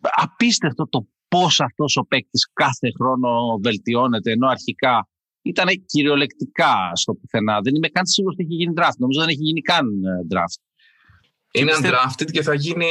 απίστευτο 0.01 0.87
το 0.87 1.07
πώς 1.27 1.59
αυτός 1.59 1.95
ο 1.95 2.05
παίκτης 2.05 2.49
κάθε 2.53 2.91
χρόνο 2.99 3.59
βελτιώνεται 3.63 4.31
ενώ 4.31 4.47
αρχικά 4.47 5.07
ήταν 5.41 5.67
κυριολεκτικά 5.85 6.91
στο 6.93 7.13
πουθενά. 7.13 7.59
Δεν 7.61 7.75
είμαι 7.75 7.87
καν 7.87 8.05
σίγουρος 8.05 8.35
ότι 8.39 8.43
έχει 8.43 8.55
γίνει 8.55 8.73
draft. 8.77 8.97
Νομίζω 8.97 9.19
δεν 9.19 9.29
έχει 9.29 9.41
γίνει 9.41 9.61
καν 9.61 9.85
ε, 9.85 10.35
draft. 10.35 10.61
Είναι 11.51 11.71
undrafted 11.81 12.31
και 12.31 12.41
θα 12.41 12.53
γίνει, 12.53 12.85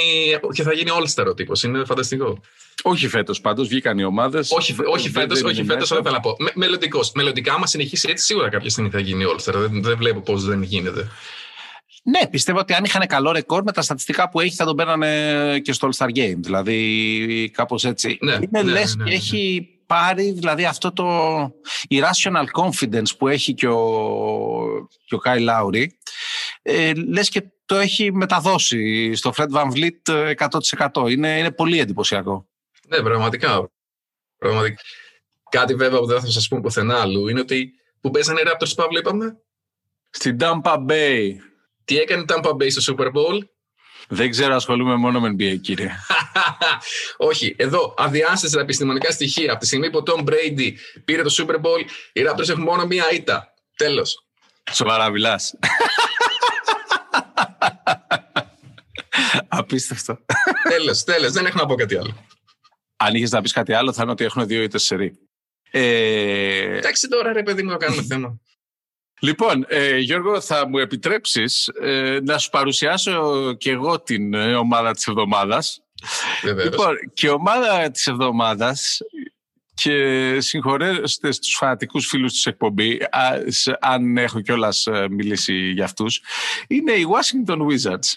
και 0.53 0.63
θα 0.63 0.73
γίνει 0.73 0.91
all-star 0.93 1.27
ο 1.29 1.35
τύπος. 1.35 1.63
Είναι 1.63 1.85
φανταστικό. 1.85 2.41
Όχι 2.83 3.09
φέτος 3.09 3.41
πάντως, 3.41 3.69
βγήκαν 3.69 3.99
οι 3.99 4.05
ομάδες. 4.05 4.51
Όχι, 4.51 4.75
όχι 4.87 5.11
φέτος, 5.11 5.43
όχι 5.43 5.65
φέτος, 5.65 5.89
δεν 5.89 6.03
θέλω 6.03 6.15
να 6.15 6.21
πω. 6.21 6.37
Μελλοντικός. 6.55 7.13
Μελλοντικά, 7.15 7.55
άμα 7.55 7.67
συνεχίσει 7.67 8.09
έτσι, 8.11 8.25
σίγουρα 8.25 8.49
κάποια 8.49 8.71
στιγμή 8.71 8.91
θα 8.91 9.01
γίνει 9.01 9.25
all-star. 9.29 9.55
Δεν, 9.55 9.83
δεν 9.83 9.97
βλέπω 9.97 10.21
πώς 10.21 10.45
δεν 10.45 10.63
γίνεται. 10.63 11.09
Ναι, 12.09 12.27
πιστεύω 12.27 12.59
ότι 12.59 12.73
αν 12.73 12.85
είχαν 12.85 13.07
καλό 13.07 13.33
ρεκόρ 13.33 13.63
με 13.63 13.73
τα 13.73 13.83
στατιστικά 13.83 14.29
που 14.29 14.41
έχει 14.41 14.55
θα 14.55 14.65
τον 14.65 14.77
παίρνανε 14.77 15.61
και 15.63 15.73
στο 15.73 15.89
All-Star 15.89 16.09
Game. 16.17 16.37
Δηλαδή, 16.37 17.51
κάπως 17.55 17.85
έτσι. 17.85 18.19
Ναι, 18.21 18.33
Είναι 18.33 18.49
ναι, 18.51 18.63
λες 18.63 18.97
ναι, 18.97 19.05
και 19.05 19.11
ναι. 19.11 19.17
έχει 19.17 19.69
πάρει 19.87 20.33
δηλαδή 20.33 20.65
αυτό 20.65 20.93
το 20.93 21.07
irrational 21.89 22.45
confidence 22.63 23.17
που 23.19 23.29
έχει 23.29 23.55
και 23.55 23.69
ο, 23.69 24.89
και 25.05 25.15
ο 25.15 25.19
Kyle 25.25 25.49
Lowry 25.49 25.87
ε, 26.63 26.93
λες 26.95 27.29
και 27.29 27.43
το 27.67 27.77
έχει 27.77 28.13
μεταδώσει 28.13 29.15
στο 29.15 29.33
Fred 29.37 29.51
Van 29.53 29.67
Vliet 29.73 30.35
100%. 30.93 31.11
Είναι, 31.11 31.39
είναι 31.39 31.51
πολύ 31.51 31.79
εντυπωσιακό. 31.79 32.47
Ναι, 32.89 33.03
πραγματικά. 33.03 33.71
πραγματικά. 34.39 34.83
Κάτι 35.51 35.75
βέβαια 35.75 35.99
που 35.99 36.07
δεν 36.07 36.21
θα 36.21 36.27
σας 36.27 36.49
πούμε 36.49 36.61
πουθενά 36.61 37.01
άλλου 37.01 37.29
είναι 37.29 37.41
ότι 37.41 37.73
που 38.01 38.11
παίζανε 38.11 38.41
οι 38.41 38.45
Raptors, 38.47 38.73
Παύλο, 38.77 38.99
είπαμε; 38.99 39.37
Στην 40.11 40.37
Tampa 40.41 40.87
Bay. 40.87 41.33
Τι 41.87 41.99
έκανε 41.99 42.23
η 42.23 42.25
Tampa 42.29 42.51
Bay 42.51 42.71
στο 42.71 42.95
Super 42.95 43.07
Bowl; 43.07 43.39
Δεν 44.09 44.31
ξέρω, 44.31 44.55
ασχολούμαι 44.55 44.95
μόνο 44.95 45.21
με 45.21 45.31
NBA, 45.31 45.61
κύριε. 45.61 45.91
Όχι, 47.31 47.55
εδώ 47.59 47.95
αδιάστατα 47.97 48.61
επιστημονικά 48.61 49.11
στοιχεία. 49.11 49.51
Από 49.51 49.61
τη 49.61 49.67
στιγμή 49.67 49.91
που 49.91 49.99
ο 49.99 50.03
Tom 50.07 50.21
Brady 50.29 50.73
πήρε 51.05 51.23
το 51.23 51.35
Super 51.39 51.55
Bowl, 51.55 51.81
οι 52.13 52.23
Raptors 52.29 52.49
έχουν 52.49 52.63
μόνο 52.63 52.87
μία 52.87 53.11
ήττα. 53.13 53.53
Τέλος. 53.77 54.27
Σοβαρά 54.73 55.11
μιλάς. 55.11 55.55
Απίστευτο. 59.49 60.19
Τέλος, 60.69 61.05
τέλος. 61.05 61.33
Δεν 61.33 61.47
έχω 61.47 61.59
να 61.59 61.67
πω 61.67 61.75
κάτι 61.75 61.97
άλλο. 61.97 62.27
Αν 62.97 63.15
είχες 63.15 63.31
να 63.31 63.41
πεις 63.41 63.53
κάτι 63.53 63.73
άλλο, 63.73 63.93
θα 63.93 64.03
είναι 64.03 64.11
ότι 64.11 64.25
έχουν 64.25 64.47
δύο 64.47 64.63
ήττες 64.63 64.83
σε 64.83 64.97
ε... 65.71 66.77
Εντάξει 66.77 67.09
τώρα, 67.09 67.33
ρε 67.33 67.43
παιδί 67.43 67.63
μου, 67.63 67.71
να 67.71 67.77
κάνουμε 67.77 68.03
θέμα. 68.03 68.41
Λοιπόν, 69.21 69.65
ε, 69.69 69.99
Γιώργο, 69.99 70.41
θα 70.41 70.69
μου 70.69 70.79
επιτρέψεις 70.79 71.69
ε, 71.81 72.19
να 72.23 72.39
σου 72.39 72.51
παρουσιάσω 72.51 73.53
και 73.55 73.71
εγώ 73.71 74.01
την 74.01 74.35
ε, 74.35 74.55
ομάδα 74.55 74.93
της 74.93 75.07
εβδομάδας. 75.07 75.81
Λοιπόν, 76.65 76.97
και 77.15 77.27
η 77.27 77.31
ομάδα 77.31 77.91
της 77.91 78.07
εβδομάδας 78.07 78.99
και 79.83 80.41
συγχωρέστε 80.41 81.33
στους 81.33 81.55
φανατικούς 81.55 82.07
φίλους 82.07 82.33
της 82.33 82.47
εκπομπή 82.47 82.99
αν 83.81 84.17
έχω 84.17 84.41
κιόλας 84.41 84.87
ε, 84.87 85.09
μιλήσει 85.11 85.71
για 85.71 85.85
αυτούς 85.85 86.23
είναι 86.69 86.93
οι 86.93 87.07
Washington 87.09 87.59
Wizards 87.59 88.13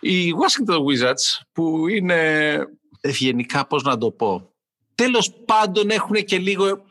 οι 0.00 0.30
Washington 0.30 0.78
Wizards 0.78 1.46
που 1.52 1.88
είναι 1.88 2.58
ευγενικά 3.00 3.66
πώς 3.66 3.82
να 3.82 3.98
το 3.98 4.10
πω 4.10 4.50
τέλος 4.94 5.32
πάντων 5.44 5.90
έχουν 5.90 6.14
και 6.24 6.38
λίγο 6.38 6.84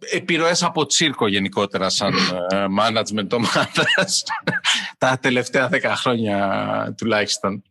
επιρροές 0.00 0.62
από 0.62 0.86
τσίρκο 0.86 1.28
γενικότερα 1.28 1.88
σαν 1.88 2.14
ε, 2.50 2.64
management 2.80 3.32
ομάδας 3.32 4.24
τα 4.98 5.18
τελευταία 5.18 5.68
δέκα 5.68 5.96
χρόνια 5.96 6.94
τουλάχιστον. 6.96 7.62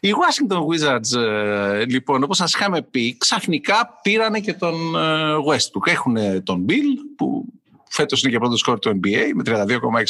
Οι 0.00 0.10
Washington 0.12 0.58
Wizards 0.58 1.20
ε, 1.20 1.84
λοιπόν 1.84 2.22
όπως 2.22 2.36
σας 2.36 2.54
είχαμε 2.54 2.82
πει 2.82 3.16
ξαφνικά 3.16 3.98
πήρανε 4.02 4.40
και 4.40 4.54
τον 4.54 4.96
ε, 4.96 5.34
Westbrook. 5.48 5.86
Έχουν 5.86 6.44
τον 6.44 6.64
Bill 6.68 7.14
που 7.16 7.44
φέτος 7.90 8.22
είναι 8.22 8.32
και 8.32 8.38
πρώτος 8.38 8.58
σκόρ 8.58 8.78
του 8.78 9.00
NBA 9.02 9.30
με 9.34 9.42
32,6 9.46 9.66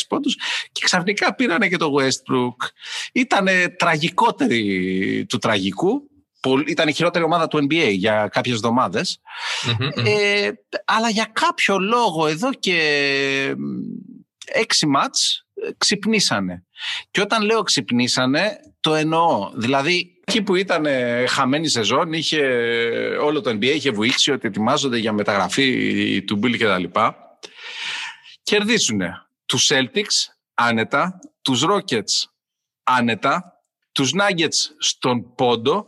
πόντους 0.08 0.36
και 0.72 0.80
ξαφνικά 0.84 1.34
πήρανε 1.34 1.68
και 1.68 1.76
τον 1.76 1.92
Westbrook. 1.98 2.68
Ήταν 3.12 3.46
τραγικότεροι 3.76 5.26
του 5.28 5.38
τραγικού 5.38 6.09
ήταν 6.66 6.88
η 6.88 6.92
χειρότερη 6.92 7.24
ομάδα 7.24 7.48
του 7.48 7.58
NBA 7.58 7.90
για 7.92 8.28
κάποιες 8.32 8.60
Ε, 10.04 10.50
αλλά 10.84 11.10
για 11.10 11.30
κάποιο 11.32 11.78
λόγο 11.78 12.26
εδώ 12.26 12.52
και 12.52 13.56
έξι 14.46 14.86
μάτς 14.86 15.46
ε, 15.54 15.68
ξυπνήσανε. 15.78 16.64
Και 17.10 17.20
όταν 17.20 17.44
λέω 17.44 17.62
ξυπνήσανε, 17.62 18.60
το 18.80 18.94
εννοώ. 18.94 19.50
Δηλαδή, 19.54 20.20
εκεί 20.24 20.42
που 20.42 20.54
ήταν 20.54 20.86
ε, 20.86 21.26
χαμένη 21.26 21.68
σεζόν, 21.68 22.12
είχε, 22.12 22.42
όλο 23.20 23.40
το 23.40 23.50
NBA 23.50 23.64
είχε 23.74 23.90
βοήθηση 23.90 24.32
ότι 24.32 24.46
ετοιμάζονται 24.46 24.96
για 24.96 25.12
μεταγραφή 25.12 26.22
του 26.26 26.40
Bill 26.42 26.56
και 26.56 26.66
τα 26.66 26.78
λοιπά. 26.78 27.16
Κερδίσουνε 28.42 29.26
τους 29.46 29.70
Celtics 29.72 30.32
άνετα, 30.54 31.18
τους 31.42 31.64
Rockets 31.66 32.28
άνετα, 32.82 33.62
τους 33.92 34.12
Nuggets 34.14 34.74
στον 34.78 35.34
πόντο 35.34 35.86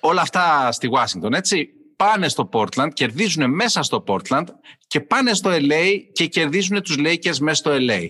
όλα 0.00 0.20
αυτά 0.20 0.72
στη 0.72 0.88
Washington, 0.92 1.32
έτσι. 1.32 1.68
Πάνε 1.96 2.28
στο 2.28 2.48
Portland, 2.52 2.88
κερδίζουν 2.92 3.50
μέσα 3.50 3.82
στο 3.82 4.04
Portland 4.06 4.44
και 4.86 5.00
πάνε 5.00 5.34
στο 5.34 5.50
LA 5.52 5.98
και 6.12 6.26
κερδίζουν 6.26 6.82
τους 6.82 6.96
Lakers 6.98 7.38
μέσα 7.38 7.54
στο 7.54 7.70
LA. 7.74 8.08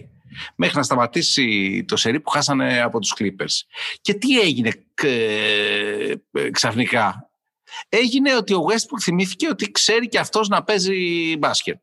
Μέχρι 0.55 0.77
να 0.77 0.83
σταματήσει 0.83 1.85
το 1.89 1.97
σερί 1.97 2.21
που 2.21 2.31
χάσανε 2.31 2.83
από 2.83 2.99
τους 2.99 3.15
Clippers. 3.19 3.67
Και 4.01 4.15
τι 4.15 4.41
έγινε 4.41 4.73
ε, 5.03 6.15
ξαφνικά; 6.51 7.28
Έγινε 7.89 8.35
ότι 8.35 8.55
ο 8.55 8.65
Westbrook 8.69 9.01
θυμήθηκε 9.03 9.49
ότι 9.49 9.71
ξέρει 9.71 10.09
και 10.09 10.19
αυτός 10.19 10.49
να 10.49 10.63
παίζει 10.63 11.37
μπάσκετ. 11.39 11.77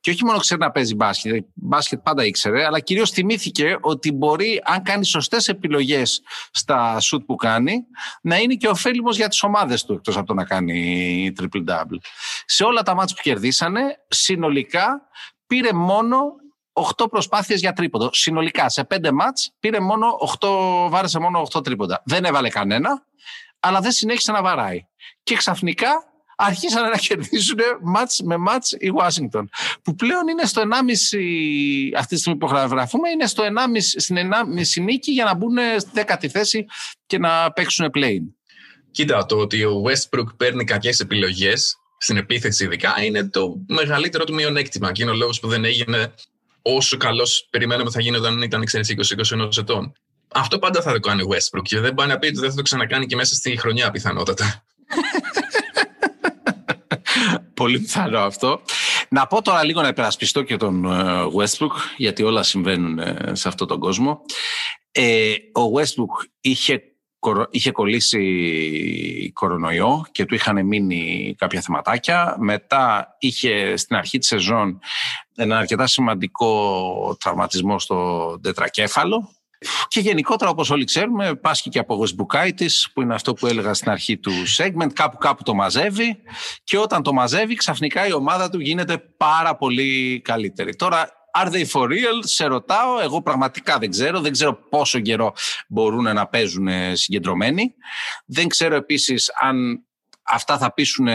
Και 0.00 0.10
όχι 0.10 0.24
μόνο 0.24 0.38
ξέρει 0.38 0.60
να 0.60 0.70
παίζει 0.70 0.94
μπάσκετ, 0.94 1.44
μπάσκετ 1.54 2.00
πάντα 2.00 2.24
ήξερε, 2.24 2.64
αλλά 2.64 2.80
κυρίως 2.80 3.10
θυμήθηκε 3.10 3.78
ότι 3.80 4.12
μπορεί, 4.12 4.62
αν 4.64 4.82
κάνει 4.82 5.04
σωστές 5.04 5.48
επιλογές 5.48 6.22
στα 6.50 7.00
σουτ 7.00 7.24
που 7.24 7.34
κάνει, 7.36 7.82
να 8.22 8.36
είναι 8.36 8.54
και 8.54 8.68
ωφέλιμος 8.68 9.16
για 9.16 9.28
τις 9.28 9.42
ομάδες 9.42 9.84
του, 9.84 9.92
εκτός 9.92 10.16
από 10.16 10.26
το 10.26 10.34
να 10.34 10.44
κάνει 10.44 11.32
triple-double. 11.40 11.98
Σε 12.44 12.64
όλα 12.64 12.82
τα 12.82 12.94
μάτια 12.94 13.16
που 13.16 13.22
κερδίσανε, 13.22 13.82
συνολικά 14.08 15.00
πήρε 15.46 15.72
μόνο 15.72 16.18
8 16.72 17.08
προσπάθειες 17.10 17.60
για 17.60 17.72
τρίποντο. 17.72 18.08
Συνολικά 18.12 18.68
σε 18.68 18.86
5 18.90 19.10
μάτς 19.12 19.52
πήρε 19.60 19.80
μόνο 19.80 20.06
8, 20.40 20.48
βάρεσε 20.88 21.18
μόνο 21.18 21.46
8 21.54 21.64
τρίποντα. 21.64 22.02
Δεν 22.04 22.24
έβαλε 22.24 22.48
κανένα, 22.48 23.04
αλλά 23.66 23.80
δεν 23.80 23.92
συνέχισε 23.92 24.32
να 24.32 24.42
βαράει 24.42 24.86
και 25.22 25.34
ξαφνικά 25.34 25.88
αρχίσαν 26.36 26.90
να 26.90 26.96
κερδίσουν 26.96 27.58
μάτς 27.82 28.20
με 28.24 28.36
μάτς 28.36 28.72
η 28.72 28.92
Washington 28.98 29.44
που 29.82 29.94
πλέον 29.94 30.28
είναι 30.28 30.44
στο 30.44 30.62
1,5 30.62 30.68
αυτή 31.98 32.14
τη 32.14 32.20
στιγμή 32.20 32.38
που 32.38 32.46
γραφούμε 32.46 33.10
είναι 33.10 33.26
στο 33.26 33.42
1,5, 33.42 33.48
στην 33.96 34.16
1,5 34.16 34.82
νίκη 34.82 35.12
για 35.12 35.24
να 35.24 35.34
μπουν 35.34 35.56
στη 35.78 35.90
δέκατη 35.92 36.28
θέση 36.28 36.66
και 37.06 37.18
να 37.18 37.52
παίξουν 37.52 37.90
play. 37.94 38.18
Κοίτα, 38.90 39.26
το 39.26 39.36
ότι 39.36 39.64
ο 39.64 39.82
Westbrook 39.86 40.36
παίρνει 40.36 40.64
κακές 40.64 41.00
επιλογές 41.00 41.76
στην 41.98 42.16
επίθεση 42.16 42.64
ειδικά 42.64 43.02
είναι 43.04 43.28
το 43.28 43.64
μεγαλύτερο 43.68 44.24
του 44.24 44.34
μειονέκτημα 44.34 44.92
και 44.92 45.02
είναι 45.02 45.10
ο 45.10 45.14
λόγος 45.14 45.40
που 45.40 45.48
δεν 45.48 45.64
έγινε 45.64 46.14
όσο 46.62 46.96
καλός 46.96 47.46
περιμέναμε 47.50 47.90
θα 47.90 48.00
γίνει 48.00 48.16
όταν 48.16 48.42
ήταν 48.42 48.64
20-21 48.66 49.56
ετών. 49.58 49.92
Αυτό 50.38 50.58
πάντα 50.58 50.82
θα 50.82 50.92
το 50.92 51.00
κάνει 51.00 51.22
ο 51.22 51.26
Westbrook 51.30 51.62
και 51.62 51.80
δεν 51.80 51.94
πάει 51.94 52.06
να 52.06 52.18
πει 52.18 52.26
ότι 52.26 52.38
δεν 52.38 52.50
θα 52.50 52.56
το 52.56 52.62
ξανακάνει 52.62 53.06
και 53.06 53.16
μέσα 53.16 53.34
στη 53.34 53.56
χρονιά 53.56 53.90
πιθανότατα. 53.90 54.44
Πολύ 57.54 57.78
πιθανό 57.78 58.18
αυτό. 58.18 58.60
Να 59.08 59.26
πω 59.26 59.42
τώρα 59.42 59.64
λίγο 59.64 59.82
να 59.82 59.88
υπερασπιστώ 59.88 60.42
και 60.42 60.56
τον 60.56 60.84
ε, 60.84 61.22
Westbrook, 61.36 61.72
γιατί 61.96 62.22
όλα 62.22 62.42
συμβαίνουν 62.42 62.98
ε, 62.98 63.30
σε 63.32 63.48
αυτόν 63.48 63.66
τον 63.66 63.78
κόσμο. 63.78 64.20
Ε, 64.92 65.34
ο 65.52 65.62
Westbrook 65.76 66.26
είχε, 66.40 66.82
είχε 67.50 67.70
κολλήσει 67.70 69.32
κορονοϊό 69.34 70.04
και 70.12 70.24
του 70.24 70.34
είχαν 70.34 70.66
μείνει 70.66 71.34
κάποια 71.38 71.60
θεματάκια. 71.60 72.36
Μετά 72.38 73.16
είχε 73.18 73.76
στην 73.76 73.96
αρχή 73.96 74.18
της 74.18 74.28
σεζόν 74.28 74.78
ένα 75.36 75.58
αρκετά 75.58 75.86
σημαντικό 75.86 77.16
τραυματισμό 77.20 77.78
στο 77.78 78.38
τετρακέφαλο 78.42 79.35
και 79.88 80.00
γενικότερα, 80.00 80.50
όπως 80.50 80.70
όλοι 80.70 80.84
ξέρουμε, 80.84 81.34
πάσχει 81.34 81.70
και 81.70 81.78
από 81.78 81.94
γοσμπουκάιτης, 81.94 82.90
που 82.94 83.02
είναι 83.02 83.14
αυτό 83.14 83.34
που 83.34 83.46
έλεγα 83.46 83.74
στην 83.74 83.90
αρχή 83.90 84.18
του 84.18 84.32
segment, 84.56 84.92
κάπου 84.92 85.16
κάπου 85.16 85.42
το 85.42 85.54
μαζεύει 85.54 86.16
και 86.64 86.78
όταν 86.78 87.02
το 87.02 87.12
μαζεύει 87.12 87.54
ξαφνικά 87.54 88.06
η 88.06 88.12
ομάδα 88.12 88.50
του 88.50 88.60
γίνεται 88.60 88.98
πάρα 88.98 89.56
πολύ 89.56 90.20
καλύτερη. 90.24 90.76
Τώρα, 90.76 91.10
are 91.38 91.48
they 91.48 91.66
for 91.66 91.82
real, 91.82 92.18
σε 92.20 92.44
ρωτάω, 92.46 93.00
εγώ 93.00 93.22
πραγματικά 93.22 93.78
δεν 93.78 93.90
ξέρω, 93.90 94.20
δεν 94.20 94.32
ξέρω 94.32 94.54
πόσο 94.54 95.00
καιρό 95.00 95.32
μπορούν 95.68 96.14
να 96.14 96.26
παίζουν 96.26 96.68
συγκεντρωμένοι. 96.92 97.74
Δεν 98.26 98.48
ξέρω 98.48 98.74
επίσης 98.74 99.30
αν 99.40 99.84
αυτά 100.22 100.58
θα 100.58 100.72
πείσουν 100.72 101.06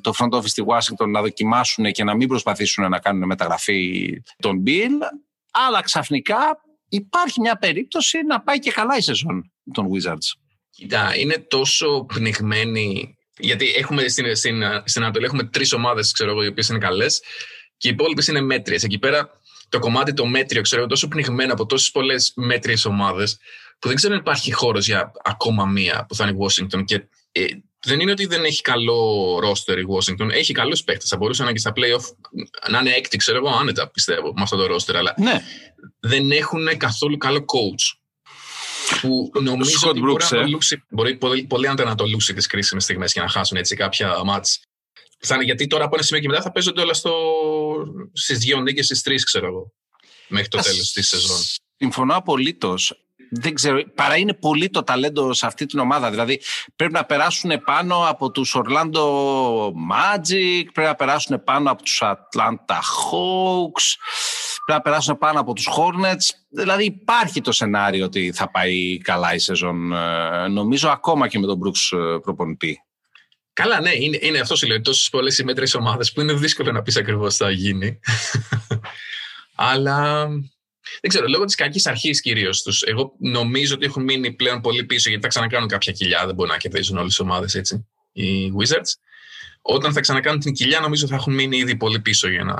το 0.00 0.12
front 0.18 0.38
office 0.38 0.48
στη 0.48 0.64
Washington 0.66 1.08
να 1.08 1.20
δοκιμάσουν 1.20 1.92
και 1.92 2.04
να 2.04 2.14
μην 2.14 2.28
προσπαθήσουν 2.28 2.88
να 2.88 2.98
κάνουν 2.98 3.26
μεταγραφή 3.26 4.08
των 4.38 4.62
Bill, 4.66 5.00
αλλά 5.50 5.82
ξαφνικά 5.82 6.60
υπάρχει 6.88 7.40
μια 7.40 7.56
περίπτωση 7.56 8.22
να 8.22 8.40
πάει 8.40 8.58
και 8.58 8.70
καλά 8.70 8.96
η 8.96 9.00
σεζόν 9.00 9.52
των 9.72 9.86
Wizards. 9.92 10.38
Κοίτα, 10.70 11.16
είναι 11.16 11.38
τόσο 11.38 12.04
πνιγμένοι. 12.04 13.16
Γιατί 13.38 13.66
έχουμε 13.76 14.08
στην, 14.08 14.36
στην, 14.36 14.62
στην 14.84 15.02
Ανατολή 15.02 15.24
έχουμε 15.24 15.44
τρεις 15.44 15.72
ομάδες, 15.72 16.12
ξέρω 16.12 16.30
εγώ, 16.30 16.42
οι 16.42 16.46
οποίες 16.46 16.68
είναι 16.68 16.78
καλές 16.78 17.22
και 17.76 17.88
οι 17.88 17.90
υπόλοιπες 17.90 18.26
είναι 18.26 18.40
μέτριες. 18.40 18.82
Εκεί 18.82 18.98
πέρα 18.98 19.30
το 19.68 19.78
κομμάτι 19.78 20.12
το 20.12 20.26
μέτριο, 20.26 20.62
ξέρω 20.62 20.80
εγώ, 20.80 20.90
τόσο 20.90 21.08
πνιγμένο 21.08 21.52
από 21.52 21.66
τόσες 21.66 21.90
πολλές 21.90 22.32
μέτριες 22.36 22.84
ομάδες, 22.84 23.38
που 23.78 23.88
δεν 23.88 23.96
ξέρω 23.96 24.14
αν 24.14 24.20
υπάρχει 24.20 24.52
χώρος 24.52 24.86
για 24.86 25.12
ακόμα 25.24 25.66
μία 25.66 26.04
που 26.08 26.14
θα 26.14 26.26
είναι 26.26 26.36
η 26.36 26.46
Washington. 26.46 26.84
Και 26.84 27.08
ε, 27.32 27.44
δεν 27.86 28.00
είναι 28.00 28.10
ότι 28.10 28.26
δεν 28.26 28.44
έχει 28.44 28.60
καλό 28.60 29.38
ρόστερ 29.40 29.78
η 29.78 29.84
Washington. 29.88 30.30
Έχει 30.30 30.52
καλούς 30.52 30.84
παίχτε. 30.84 31.06
Θα 31.06 31.16
μπορούσε 31.16 31.44
να 31.44 31.52
και 31.52 31.58
στα 31.58 31.72
playoff 31.76 32.04
να 32.70 32.78
είναι 32.78 32.90
έκτη, 32.90 33.16
ξέρω 33.16 33.38
εγώ, 33.38 33.48
άνετα 33.48 33.90
πιστεύω 33.90 34.32
με 34.36 34.42
αυτό 34.42 34.56
το 34.56 34.66
ρόστερ. 34.66 34.96
Αλλά 34.96 35.14
ναι. 35.18 35.42
δεν 36.00 36.30
έχουν 36.30 36.76
καθόλου 36.76 37.16
καλό 37.16 37.38
coach. 37.38 37.98
Που 39.00 39.30
νομίζω 39.42 39.88
ότι 39.88 40.00
μπορεί, 40.00 40.24
να 40.30 40.38
ε. 40.38 40.46
λούσει, 40.46 40.84
μπορεί 40.88 41.16
πολύ, 41.16 41.42
πολύ 41.44 41.68
να 41.76 41.94
το 41.94 42.06
λούσει 42.06 42.34
τις 42.34 42.46
κρίσιμες 42.46 42.84
στιγμές 42.84 43.12
και 43.12 43.20
να 43.20 43.28
χάσουν 43.28 43.56
έτσι 43.56 43.76
κάποια 43.76 44.24
μάτς. 44.24 44.60
Θα 45.18 45.42
γιατί 45.42 45.66
τώρα 45.66 45.84
από 45.84 45.94
ένα 45.94 46.04
σημείο 46.04 46.22
και 46.22 46.28
μετά 46.28 46.42
θα 46.42 46.52
παίζονται 46.52 46.80
όλα 46.80 46.94
στο... 46.94 47.12
στις 48.12 48.38
δύο 48.38 48.60
νίκες, 48.60 48.84
στις 48.84 49.02
τρεις, 49.02 49.24
ξέρω 49.24 49.46
εγώ. 49.46 49.72
Μέχρι 50.28 50.48
το 50.48 50.58
τέλος 50.58 50.92
της 50.92 51.08
σεζόν. 51.08 51.38
Συμφωνώ 51.76 52.14
απολύτως 52.14 53.05
δεν 53.30 53.54
ξέρω, 53.54 53.82
παρά 53.94 54.16
είναι 54.16 54.34
πολύ 54.34 54.70
το 54.70 54.82
ταλέντο 54.82 55.32
σε 55.32 55.46
αυτή 55.46 55.66
την 55.66 55.78
ομάδα. 55.78 56.10
Δηλαδή 56.10 56.40
πρέπει 56.76 56.92
να 56.92 57.04
περάσουν 57.04 57.62
πάνω 57.64 58.08
από 58.08 58.30
τους 58.30 58.56
Orlando 58.56 59.02
Magic, 59.66 60.64
πρέπει 60.72 60.88
να 60.88 60.94
περάσουν 60.94 61.44
πάνω 61.44 61.70
από 61.70 61.82
τους 61.82 62.02
Atlanta 62.04 62.74
Hawks, 62.74 63.86
πρέπει 64.64 64.72
να 64.72 64.80
περάσουν 64.80 65.18
πάνω 65.18 65.40
από 65.40 65.52
τους 65.52 65.68
Hornets. 65.76 66.28
Δηλαδή 66.48 66.84
υπάρχει 66.84 67.40
το 67.40 67.52
σενάριο 67.52 68.04
ότι 68.04 68.32
θα 68.34 68.50
πάει 68.50 68.98
καλά 68.98 69.34
η 69.34 69.38
σεζόν, 69.38 69.92
ε, 69.92 70.48
νομίζω 70.48 70.88
ακόμα 70.88 71.28
και 71.28 71.38
με 71.38 71.46
τον 71.46 71.60
Brooks 71.64 71.98
ε, 71.98 72.18
προπονητή. 72.18 72.80
Καλά, 73.52 73.80
ναι, 73.80 73.90
είναι, 73.94 74.18
είναι 74.20 74.38
αυτό 74.38 74.56
σου 74.56 74.66
λέω. 74.66 74.80
Τόσες 74.80 75.08
πολλές 75.08 75.34
συμμετρίες 75.34 75.74
ομάδες 75.74 76.12
που 76.12 76.20
είναι 76.20 76.32
δύσκολο 76.32 76.72
να 76.72 76.82
πεις 76.82 76.96
ακριβώς 76.96 77.36
τι 77.36 77.44
θα 77.44 77.50
γίνει. 77.50 77.98
Αλλά 79.54 80.28
δεν 81.00 81.10
ξέρω, 81.10 81.26
λόγω 81.28 81.44
της 81.44 81.54
κακής 81.54 81.86
αρχής 81.86 82.20
κυρίως 82.20 82.62
τους. 82.62 82.82
Εγώ 82.82 83.12
νομίζω 83.18 83.74
ότι 83.74 83.84
έχουν 83.84 84.02
μείνει 84.02 84.32
πλέον 84.32 84.60
πολύ 84.60 84.84
πίσω 84.84 85.08
γιατί 85.08 85.22
θα 85.22 85.28
ξανακάνουν 85.28 85.68
κάποια 85.68 85.92
κοιλιά. 85.92 86.26
Δεν 86.26 86.34
μπορεί 86.34 86.50
να 86.50 86.56
κερδίζουν 86.56 86.96
όλες 86.96 87.08
τις 87.08 87.20
ομάδες 87.20 87.54
έτσι. 87.54 87.86
Οι 88.12 88.52
Wizards. 88.58 88.92
Όταν 89.62 89.92
θα 89.92 90.00
ξανακάνουν 90.00 90.40
την 90.40 90.52
κοιλιά, 90.52 90.80
νομίζω 90.80 91.06
θα 91.06 91.14
έχουν 91.14 91.34
μείνει 91.34 91.56
ήδη 91.56 91.76
πολύ 91.76 92.00
πίσω 92.00 92.28
για 92.28 92.44
να 92.44 92.54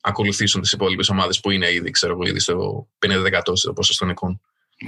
ακολουθήσουν 0.00 0.60
τις 0.60 0.72
υπόλοιπες 0.72 1.08
ομάδες 1.08 1.40
που 1.40 1.50
είναι 1.50 1.72
ήδη, 1.72 1.90
ξέρω 1.90 2.12
εγώ, 2.12 2.22
ήδη 2.26 2.38
στο 2.38 2.88
50% 3.06 3.40
στο 3.52 3.72
ποσοστό 3.72 4.04
νικών. 4.04 4.40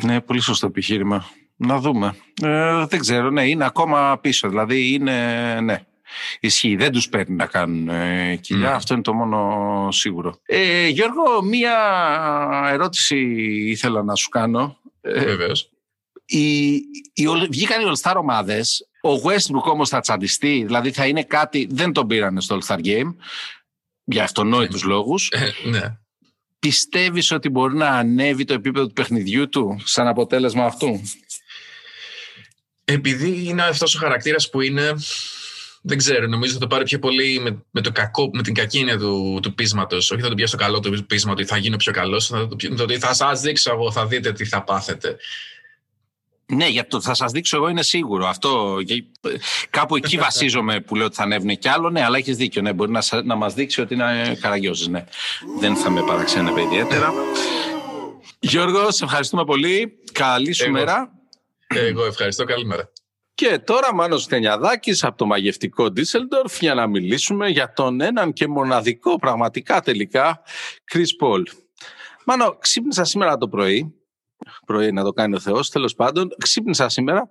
Ναι, 0.03 0.20
πολύ 0.20 0.40
σωστό 0.40 0.66
επιχείρημα. 0.66 1.31
Να 1.57 1.79
δούμε. 1.79 2.16
Ε, 2.42 2.87
δεν 2.87 3.01
ξέρω, 3.01 3.31
ναι, 3.31 3.49
είναι 3.49 3.64
ακόμα 3.64 4.18
πίσω. 4.20 4.49
Δηλαδή 4.49 4.92
είναι, 4.92 5.61
ναι, 5.61 5.85
Ισχύει, 6.40 6.77
δεν 6.77 6.92
τους 6.92 7.09
παίρνει 7.09 7.37
να 7.37 7.46
κάνουν 7.46 7.88
ε, 7.88 8.37
κοιλιά, 8.37 8.73
mm. 8.73 8.77
αυτό 8.77 8.94
είναι 8.94 9.03
το 9.03 9.12
μόνο 9.14 9.88
σίγουρο. 9.90 10.40
Ε, 10.46 10.87
Γιώργο, 10.87 11.42
μία 11.42 11.75
ερώτηση 12.73 13.16
ήθελα 13.66 14.03
να 14.03 14.14
σου 14.14 14.29
κάνω. 14.29 14.79
Ε, 15.01 15.25
Βεβαίως. 15.25 15.70
Οι, 16.25 16.75
οι, 17.12 17.27
βγήκαν 17.51 17.81
οι 17.81 17.92
All-Star 17.92 18.14
ομάδες, 18.16 18.88
ο 19.03 19.11
Westbrook 19.25 19.70
όμως 19.73 19.88
θα 19.88 20.01
τσαντιστεί, 20.01 20.62
δηλαδή 20.66 20.90
θα 20.90 21.07
είναι 21.07 21.23
κάτι, 21.23 21.68
δεν 21.70 21.92
τον 21.92 22.07
πήρανε 22.07 22.40
στο 22.40 22.59
All-Star 22.59 22.79
Game, 22.85 23.14
για 24.05 24.23
αυτονόητους 24.23 24.83
λόγους. 24.83 25.29
Ε, 25.29 25.68
ναι. 25.68 25.99
Πιστεύεις 26.59 27.31
ότι 27.31 27.49
μπορεί 27.49 27.77
να 27.77 27.88
ανέβει 27.88 28.44
το 28.44 28.55
επίπεδο 28.55 28.87
του 28.87 28.92
παιχνιδιού 28.92 29.49
του 29.49 29.81
σαν 29.85 30.07
αποτέλεσμα 30.07 30.64
αυτού; 30.64 31.01
Επειδή 32.85 33.44
είναι 33.44 33.62
αυτός 33.62 33.94
ο 33.94 33.99
χαρακτήρας 33.99 34.51
που 34.51 34.61
είναι 34.61 34.94
δεν 35.83 35.99
ξέρω, 35.99 36.27
νομίζω 36.27 36.53
θα 36.53 36.59
το 36.59 36.66
πάρει 36.66 36.85
πιο 36.85 36.99
πολύ 36.99 37.40
με, 37.40 37.64
με, 37.71 37.81
το 37.81 37.93
κακό, 37.93 38.31
με 38.33 38.43
την 38.43 38.55
κακή 38.55 38.79
έννοια 38.79 38.99
του, 38.99 39.38
του 39.43 39.55
πείσματος. 39.55 40.11
Όχι 40.11 40.23
θα 40.23 40.29
το 40.29 40.35
πιάσει 40.35 40.53
το 40.53 40.59
καλό 40.59 40.81
του 40.81 41.07
πείσμα 41.07 41.33
ότι 41.33 41.45
θα 41.45 41.57
γίνω 41.57 41.77
πιο 41.77 41.93
καλός, 41.93 42.27
θα 42.27 42.49
το, 42.49 42.57
το 42.77 42.83
ότι 42.83 42.99
θα 42.99 43.14
σας 43.14 43.40
δείξω 43.40 43.73
εγώ, 43.73 43.93
θα 43.93 44.07
δείτε 44.07 44.33
τι 44.33 44.45
θα 44.45 44.62
πάθετε. 44.62 45.16
Ναι, 46.53 46.69
για 46.69 46.87
το 46.87 47.01
θα 47.01 47.14
σας 47.14 47.33
δείξω 47.33 47.57
εγώ 47.57 47.69
είναι 47.69 47.83
σίγουρο. 47.83 48.27
Αυτό, 48.27 48.77
κάπου 49.71 49.97
εκεί 49.97 50.16
βασίζομαι 50.27 50.81
που 50.81 50.97
λέω 50.97 51.07
ότι 51.07 51.14
θα 51.14 51.23
ανέβουν 51.23 51.59
κι 51.59 51.69
άλλο. 51.69 51.90
Ναι, 51.90 52.05
αλλά 52.05 52.19
έχεις 52.19 52.37
δίκιο. 52.37 52.62
Ναι, 52.62 52.73
μπορεί 52.73 52.90
να, 52.90 53.03
να 53.25 53.35
μας 53.35 53.55
δείξει 53.55 53.81
ότι 53.81 53.95
είναι 53.95 54.38
καραγκιόζης. 54.40 54.88
Ναι. 54.88 55.05
Δεν 55.59 55.77
θα 55.77 55.90
με 55.90 56.03
παραξένευε 56.03 56.62
ιδιαίτερα. 56.62 57.12
Γιώργος, 58.38 58.95
σε 58.95 59.05
ευχαριστούμε 59.05 59.45
πολύ. 59.45 59.93
Καλή 60.12 60.53
σου 60.53 60.71
μέρα. 60.71 61.12
Εγώ 61.66 62.05
ευχαριστώ. 62.05 62.45
Καλημέρα. 62.45 62.90
Και 63.40 63.59
τώρα 63.59 63.94
Μάνος 63.94 64.22
Στενιαδάκης 64.22 65.05
από 65.05 65.16
το 65.16 65.26
μαγευτικό 65.26 65.90
Ντίσελντορφ 65.90 66.59
για 66.59 66.74
να 66.74 66.87
μιλήσουμε 66.87 67.48
για 67.48 67.72
τον 67.72 68.00
έναν 68.00 68.33
και 68.33 68.48
μοναδικό 68.48 69.16
πραγματικά 69.16 69.81
τελικά 69.81 70.42
Chris 70.92 71.24
Paul. 71.24 71.42
Μάνο, 72.24 72.57
ξύπνησα 72.59 73.05
σήμερα 73.05 73.37
το 73.37 73.48
πρωί, 73.48 73.94
πρωί 74.66 74.92
να 74.92 75.05
το 75.05 75.12
κάνει 75.12 75.35
ο 75.35 75.40
Θεός, 75.40 75.70
τέλος 75.70 75.94
πάντων, 75.94 76.35
ξύπνησα 76.38 76.88
σήμερα 76.88 77.31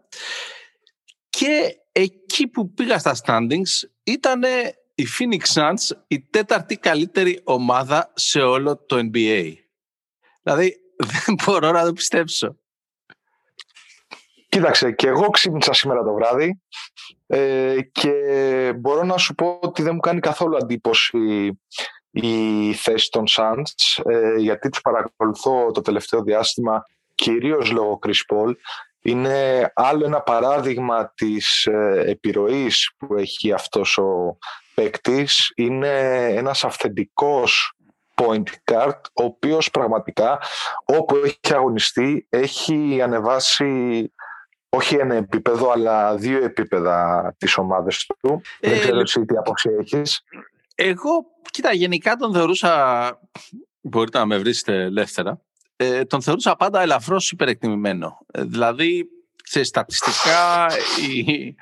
και 1.30 1.76
εκεί 1.92 2.48
που 2.48 2.74
πήγα 2.74 3.00
στα 3.00 3.16
standings 3.26 3.90
ήταν 4.04 4.44
η 4.96 5.08
Phoenix 5.20 5.54
Suns 5.54 5.98
η 6.08 6.20
τέταρτη 6.22 6.78
καλύτερη 6.78 7.42
ομάδα 7.44 8.12
σε 8.16 8.40
όλο 8.40 8.78
το 8.78 9.10
NBA. 9.14 9.54
Δηλαδή 10.44 10.76
δεν 11.26 11.36
μπορώ 11.46 11.72
να 11.72 11.86
το 11.86 11.94
πιστέψω. 11.94 12.59
Κοίταξε, 14.50 14.92
και 14.92 15.08
εγώ 15.08 15.30
ξύπνησα 15.30 15.74
σήμερα 15.74 16.04
το 16.04 16.14
βράδυ 16.14 16.62
ε, 17.28 17.76
και 17.92 18.14
μπορώ 18.76 19.04
να 19.04 19.18
σου 19.18 19.36
πω 19.36 19.60
ότι 19.62 19.82
δεν 19.82 19.94
μου 19.94 20.00
κάνει 20.00 20.20
καθόλου 20.20 20.58
αντίποση 20.58 21.60
η 22.12 22.74
θέση 22.74 23.10
των 23.10 23.24
Suns 23.30 24.02
ε, 24.06 24.36
γιατί 24.38 24.70
τους 24.70 24.82
παρακολουθώ 24.82 25.72
το 25.72 25.82
τελευταίο 25.82 26.22
διάστημα 26.22 26.86
κυρίως 27.16 27.72
λόγω 27.72 28.00
Chris 28.06 28.36
Paul. 28.36 28.54
Είναι 29.02 29.72
άλλο 29.76 30.06
ένα 30.06 30.22
παράδειγμα 30.22 31.14
της 31.16 31.66
ε, 31.66 32.04
επιρροής 32.08 32.92
που 32.98 33.16
έχει 33.16 33.52
αυτός 33.52 33.98
ο 33.98 34.38
παίκτης. 34.74 35.52
Είναι 35.56 36.26
ένας 36.30 36.64
αυθεντικός 36.64 37.74
point 38.16 38.72
guard 38.72 39.00
ο 39.14 39.24
οποίος 39.24 39.70
πραγματικά 39.70 40.40
όπου 40.86 41.16
έχει 41.16 41.54
αγωνιστεί 41.54 42.28
έχει 42.30 43.02
ανεβάσει 43.02 44.12
όχι 44.70 44.96
ένα 44.96 45.16
επίπεδο, 45.16 45.72
αλλά 45.72 46.16
δύο 46.16 46.44
επίπεδα 46.44 47.36
τις 47.38 47.58
ομάδες 47.58 48.06
του. 48.06 48.42
Ε, 48.60 48.70
Δεν 48.70 48.80
ξέρω 48.80 49.00
εσύ 49.00 49.26
τι 49.26 49.38
άποψη 49.38 49.70
έχεις. 49.80 50.24
Εγώ, 50.76 51.26
κοίτα, 51.52 51.74
γενικά 51.74 52.16
τον 52.16 52.34
θεωρούσα, 52.34 53.20
μπορείτε 53.82 54.18
να 54.18 54.26
με 54.26 54.38
βρίσετε 54.38 54.82
ελεύθερα, 54.82 55.42
ε, 55.76 56.04
τον 56.06 56.22
θεωρούσα 56.22 56.56
πάντα 56.56 56.82
ελαφρώς 56.82 57.32
υπερεκτιμημένο. 57.32 58.18
Ε, 58.32 58.44
δηλαδή, 58.44 59.10
σε 59.44 59.64
στατιστικά, 59.64 60.68
η, 61.10 61.56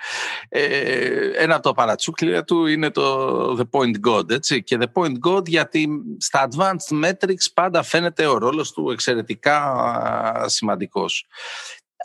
ε, 0.50 1.32
ένα 1.36 1.56
από 1.56 1.64
τα 1.64 1.74
παρατσούκλια 1.74 2.44
του 2.44 2.66
είναι 2.66 2.90
το 2.90 3.58
The 3.60 3.80
Point 3.80 4.08
God, 4.08 4.32
έτσι. 4.32 4.64
Και 4.64 4.78
The 4.80 5.02
Point 5.02 5.14
God 5.28 5.48
γιατί 5.48 5.90
στα 6.18 6.48
Advanced 6.50 7.06
Metrics 7.06 7.52
πάντα 7.54 7.84
φαίνεται 7.84 8.26
ο 8.26 8.38
ρόλος 8.38 8.72
του 8.72 8.92
εξαιρετικά 8.92 9.84
σημαντικός. 10.46 11.28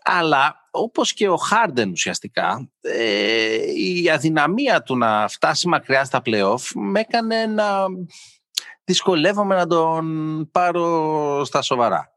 Αλλά 0.03 0.57
όπως 0.71 1.13
και 1.13 1.29
ο 1.29 1.37
Χάρντεν 1.37 1.91
ουσιαστικά, 1.91 2.71
ε, 2.81 3.57
η 3.75 4.11
αδυναμία 4.11 4.83
του 4.83 4.97
να 4.97 5.29
φτάσει 5.29 5.69
μακριά 5.69 6.05
στα 6.05 6.23
play-off 6.25 6.63
με 6.75 7.01
έκανε 7.01 7.47
να 7.47 7.85
δυσκολεύομαι 8.85 9.55
να 9.55 9.67
τον 9.67 10.49
πάρω 10.51 11.45
στα 11.45 11.63
σοβαρά. 11.63 12.11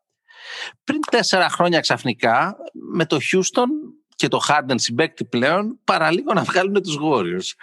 Πριν 0.84 1.00
τέσσερα 1.12 1.50
χρόνια 1.50 1.80
ξαφνικά, 1.80 2.56
με 2.92 3.06
το 3.06 3.18
Houston 3.32 3.68
και 4.16 4.28
το 4.28 4.40
Harden 4.48 4.76
συμπέκτη 4.76 5.26
πλέον, 5.26 5.80
παραλίγο 5.84 6.34
να 6.34 6.44
βγάλουν 6.44 6.82
τους 6.82 6.98
Warriors. 7.04 7.54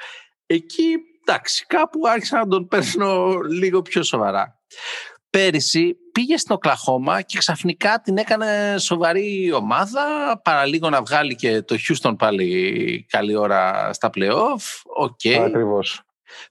Εκεί, 0.47 0.97
εντάξει, 1.25 1.67
κάπου 1.67 2.01
άρχισα 2.09 2.39
να 2.39 2.47
τον 2.47 2.69
παίρνω 2.69 3.41
λίγο 3.41 3.83
πιο 3.83 4.03
σοβαρά. 4.03 4.61
Πέρυσι 5.33 5.97
πήγε 6.13 6.37
στην 6.37 6.55
Οκλαχώμα 6.55 7.23
και 7.23 7.39
ξαφνικά 7.39 8.01
την 8.01 8.17
έκανε 8.17 8.75
σοβαρή 8.79 9.53
ομάδα, 9.53 10.05
παραλίγο 10.45 10.91
να 10.91 11.03
βγάλει 11.03 11.35
και 11.35 11.63
το 11.63 11.77
Houston 11.89 12.15
πάλι 12.19 13.07
καλή 13.09 13.37
ώρα 13.37 13.93
στα 13.93 14.11
play-off. 14.15 14.65
Okay. 15.05 15.33
Ακριβώς. 15.33 16.03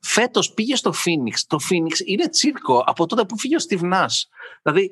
Φέτος 0.02 0.54
πήγε 0.54 0.76
στο 0.76 0.94
Phoenix. 0.94 1.36
Το 1.48 1.58
Phoenix 1.70 2.06
είναι 2.06 2.30
τσίρκο 2.30 2.84
από 2.86 3.06
τότε 3.06 3.26
που 3.26 3.40
φύγει 3.40 3.56
ο 3.56 3.60
Steve 3.70 4.06
Δηλαδή, 4.62 4.90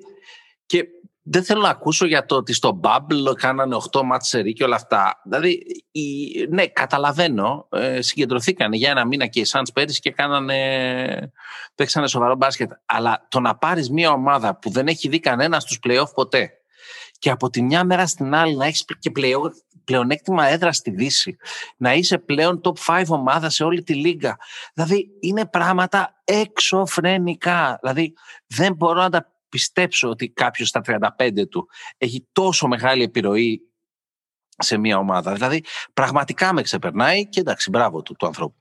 και 0.65 0.83
δεν 1.31 1.43
θέλω 1.43 1.61
να 1.61 1.69
ακούσω 1.69 2.05
για 2.05 2.25
το 2.25 2.35
ότι 2.35 2.53
στο 2.53 2.79
Bubble 2.83 3.35
κάνανε 3.35 3.77
8 3.91 4.01
μάτς 4.03 4.35
και 4.55 4.63
όλα 4.63 4.75
αυτά. 4.75 5.21
Δηλαδή, 5.23 5.61
η, 5.91 6.01
ναι, 6.49 6.67
καταλαβαίνω, 6.67 7.67
ε, 7.71 8.01
συγκεντρωθήκαν 8.01 8.73
για 8.73 8.89
ένα 8.89 9.05
μήνα 9.05 9.27
και 9.27 9.39
οι 9.39 9.45
Suns 9.51 9.67
πέρυσι 9.73 9.99
και 9.99 10.11
κάνανε, 10.11 11.31
παίξανε 11.75 12.07
σοβαρό 12.07 12.35
μπάσκετ. 12.35 12.71
Αλλά 12.85 13.27
το 13.29 13.39
να 13.39 13.55
πάρεις 13.55 13.89
μια 13.89 14.11
ομάδα 14.11 14.59
που 14.59 14.69
δεν 14.69 14.87
έχει 14.87 15.09
δει 15.09 15.19
κανένα 15.19 15.59
στους 15.59 15.79
playoff 15.83 16.13
ποτέ 16.13 16.49
και 17.19 17.29
από 17.29 17.49
τη 17.49 17.61
μια 17.61 17.83
μέρα 17.83 18.07
στην 18.07 18.35
άλλη 18.35 18.55
να 18.55 18.65
έχεις 18.65 18.85
και 18.99 19.11
πλέον, 19.11 19.51
πλεονέκτημα 19.83 20.47
έδρα 20.47 20.71
στη 20.71 20.91
Δύση, 20.91 21.37
να 21.77 21.93
είσαι 21.93 22.17
πλέον 22.17 22.61
top 22.63 22.99
5 22.99 23.03
ομάδα 23.07 23.49
σε 23.49 23.63
όλη 23.63 23.83
τη 23.83 23.93
λίγα. 23.93 24.37
Δηλαδή, 24.73 25.09
είναι 25.19 25.45
πράγματα 25.45 26.21
εξωφρενικά. 26.23 27.79
Δηλαδή, 27.81 28.13
δεν 28.47 28.73
μπορώ 28.73 29.01
να 29.01 29.09
τα 29.09 29.31
πιστέψω 29.49 30.09
ότι 30.09 30.29
κάποιος 30.29 30.67
στα 30.67 30.81
35 31.17 31.47
του 31.49 31.69
έχει 31.97 32.27
τόσο 32.31 32.67
μεγάλη 32.67 33.03
επιρροή 33.03 33.61
σε 34.57 34.77
μια 34.77 34.97
ομάδα. 34.97 35.33
Δηλαδή, 35.33 35.63
πραγματικά 35.93 36.53
με 36.53 36.61
ξεπερνάει 36.61 37.29
και 37.29 37.39
εντάξει, 37.39 37.69
μπράβο 37.69 38.01
του, 38.01 38.15
του 38.15 38.25
ανθρώπου. 38.25 38.57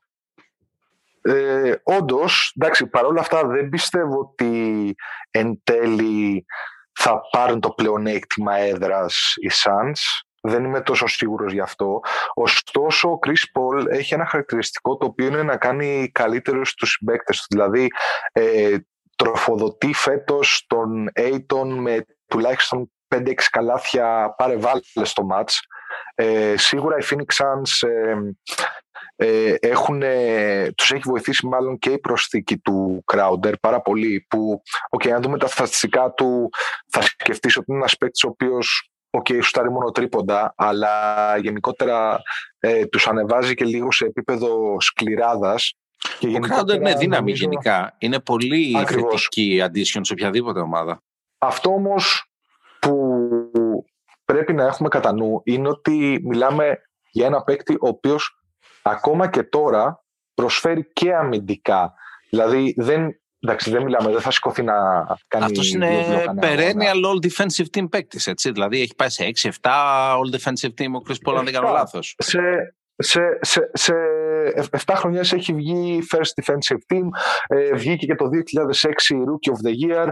Ε, 1.23 1.75
Όντως, 1.83 2.53
εντάξει, 2.57 2.87
παρόλα 2.87 3.21
αυτά 3.21 3.47
δεν 3.47 3.69
πιστεύω 3.69 4.19
ότι 4.19 4.95
εν 5.31 5.61
τέλει 5.65 6.45
θα 6.93 7.21
πάρουν 7.31 7.61
το 7.61 7.71
πλεονέκτημα 7.71 8.57
έδρας 8.57 9.35
οι 9.37 9.51
Suns. 9.65 10.27
Δεν 10.41 10.65
είμαι 10.65 10.81
τόσο 10.81 11.07
σίγουρος 11.07 11.53
γι' 11.53 11.61
αυτό. 11.61 12.01
Ωστόσο, 12.35 13.11
ο 13.11 13.19
Chris 13.27 13.61
Paul 13.61 13.87
έχει 13.89 14.15
ένα 14.15 14.27
χαρακτηριστικό 14.27 14.97
το 14.97 15.07
οποίο 15.07 15.27
είναι 15.27 15.43
να 15.43 15.57
κάνει 15.57 16.11
καλύτερους 16.13 16.75
τους 16.75 16.91
συμπαίκτες 16.91 17.37
του. 17.39 17.47
Δηλαδή, 17.51 17.89
ε, 18.33 18.77
τροφοδοτεί 19.19 19.93
φέτος 19.93 20.65
τον 20.67 21.11
Aiton 21.15 21.67
με 21.67 22.05
τουλάχιστον 22.27 22.93
5-6 23.15 23.35
καλάθια 23.51 24.35
πάρε 24.37 24.57
βάλε 24.57 24.81
στο 25.05 25.25
μάτς. 25.25 25.61
Ε, 26.15 26.57
σίγουρα 26.57 26.97
οι 26.97 27.05
Phoenix 27.11 27.45
Suns 27.45 27.89
ε, 27.89 28.15
ε, 29.17 29.55
έχουν, 29.61 30.03
τους 30.75 30.91
έχει 30.93 31.03
βοηθήσει 31.05 31.47
μάλλον 31.47 31.79
και 31.79 31.91
η 31.91 31.99
προσθήκη 31.99 32.59
του 32.59 33.05
Crowder 33.13 33.53
πάρα 33.61 33.81
πολύ 33.81 34.27
που, 34.29 34.63
okay, 34.99 35.09
αν 35.09 35.23
δούμε 35.23 35.39
τα 35.39 35.47
στατιστικά 35.47 36.13
του 36.13 36.49
θα 36.91 37.01
σκεφτείς 37.03 37.57
ότι 37.57 37.65
είναι 37.69 37.79
ένας 37.79 37.97
παίκτης 37.97 38.25
ο 38.25 38.29
οποίος 38.29 38.91
okay, 39.11 39.43
σουτάρει 39.43 39.71
μόνο 39.71 39.91
τρίποντα 39.91 40.55
αλλά 40.57 41.37
γενικότερα 41.37 42.21
ε, 42.59 42.87
τους 42.87 43.07
ανεβάζει 43.07 43.55
και 43.55 43.65
λίγο 43.65 43.93
σε 43.93 44.05
επίπεδο 44.05 44.81
σκληράδας 44.81 45.75
και 46.19 46.27
ο 46.27 46.31
Crowder 46.31 46.75
είναι 46.75 46.95
δύναμη 46.95 47.31
νομίζω... 47.31 47.45
γενικά. 47.45 47.97
Είναι 47.99 48.21
πολύ 48.21 48.77
Ακριβώς. 48.79 49.13
θετική 49.13 49.63
addition 49.65 50.01
σε 50.03 50.13
οποιαδήποτε 50.13 50.61
ομάδα. 50.61 51.03
Αυτό 51.39 51.71
όμως 51.71 52.31
που 52.79 53.21
πρέπει 54.25 54.53
να 54.53 54.65
έχουμε 54.65 54.89
κατά 54.89 55.13
νου 55.13 55.41
είναι 55.45 55.69
ότι 55.69 56.21
μιλάμε 56.25 56.79
για 57.11 57.27
ένα 57.27 57.43
παίκτη 57.43 57.75
ο 57.75 57.89
οποίος 57.89 58.43
ακόμα 58.83 59.29
και 59.29 59.43
τώρα 59.43 60.05
προσφέρει 60.35 60.93
και 60.93 61.15
αμυντικά. 61.15 61.95
Δηλαδή 62.31 62.75
δεν, 62.77 63.21
εντάξει, 63.41 63.71
δεν 63.71 63.83
μιλάμε, 63.83 64.13
δεν 64.13 64.21
θα 64.21 64.31
σηκωθεί 64.31 64.63
να 64.63 64.75
κάνει. 65.29 65.45
Αυτός 65.45 65.73
είναι 65.73 66.25
perennial 66.41 67.05
all 67.05 67.27
defensive 67.27 67.67
team 67.77 67.91
παίκτης. 67.91 68.33
Δηλαδή 68.43 68.81
έχει 68.81 68.95
πάει 68.95 69.09
σε 69.09 69.31
6-7 69.43 69.51
all 69.63 70.37
defensive 70.37 70.73
team 70.81 70.93
ο 70.95 71.03
Chris 71.09 71.29
Paul, 71.29 71.37
αν 71.39 71.45
δεν 71.45 71.53
κάνω 71.53 71.71
λάθος. 71.71 72.15
Σε, 72.19 72.39
σε, 72.99 73.39
σε, 73.41 73.71
σε 73.73 73.95
7 74.71 74.93
χρονιά 74.97 75.21
έχει 75.21 75.53
βγει 75.53 76.03
First 76.13 76.43
Defensive 76.43 76.95
Team, 76.95 77.09
ε, 77.47 77.75
βγήκε 77.75 78.07
και 78.07 78.15
το 78.15 78.29
2006 78.29 79.17
Rookie 79.17 79.53
of 79.53 79.69
the 79.69 79.91
Year. 79.91 80.09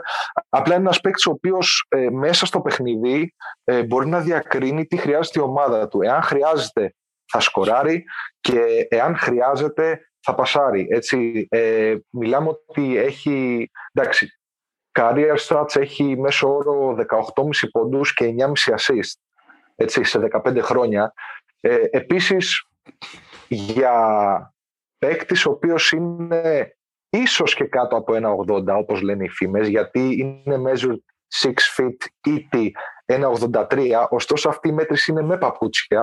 Απλά 0.49 0.75
είναι 0.75 0.85
ένας 0.85 1.01
παίκτης 1.01 1.27
ο 1.27 1.31
οποίος 1.31 1.87
ε, 1.89 2.11
μέσα 2.11 2.47
στο 2.47 2.61
παιχνίδι 2.61 3.35
ε, 3.65 3.83
μπορεί 3.83 4.09
να 4.09 4.21
διακρίνει 4.21 4.87
τι 4.87 4.97
χρειάζεται 4.97 5.41
η 5.41 5.43
ομάδα 5.43 5.89
του. 5.89 6.03
Εάν 6.03 6.23
χρειάζεται 6.23 6.95
θα 7.33 7.41
σκοράρει 7.41 8.05
και 8.41 8.87
εάν 8.89 9.17
χρειάζεται 9.17 10.01
θα 10.21 10.35
πασάρει. 10.35 10.87
Έτσι, 10.91 11.47
ε, 11.51 11.95
μιλάμε 12.11 12.49
ότι 12.49 12.99
έχει, 12.99 13.71
εντάξει, 13.93 14.29
career 14.99 15.37
stats 15.49 15.77
έχει 15.77 16.19
μέσω 16.19 16.55
όρο 16.55 16.95
18,5 16.95 17.69
πόντους 17.71 18.15
και 18.15 18.25
9,5 18.25 18.75
assist 18.75 19.27
έτσι, 19.77 20.05
σε 20.05 20.19
15 20.19 20.59
χρόνια. 20.61 21.13
Ε, 21.61 21.77
επίσης, 21.91 22.67
για 23.49 23.95
παίκτης 24.99 25.47
ο 25.47 25.51
οποίος 25.51 25.93
είναι 25.93 26.77
ίσως 27.09 27.55
και 27.55 27.65
κάτω 27.65 27.97
από 27.97 28.15
ένα 28.15 28.31
80 28.49 28.65
όπως 28.67 29.01
λένε 29.01 29.25
οι 29.25 29.29
φήμες 29.29 29.69
γιατί 29.69 30.17
είναι 30.19 30.71
measured 30.71 31.01
6 31.43 31.49
feet 31.77 32.31
ET 32.31 32.71
1,83 33.07 33.89
ωστόσο 34.09 34.49
αυτή 34.49 34.69
η 34.69 34.73
μέτρηση 34.73 35.11
είναι 35.11 35.23
με 35.23 35.39
παπούτσια. 35.39 36.03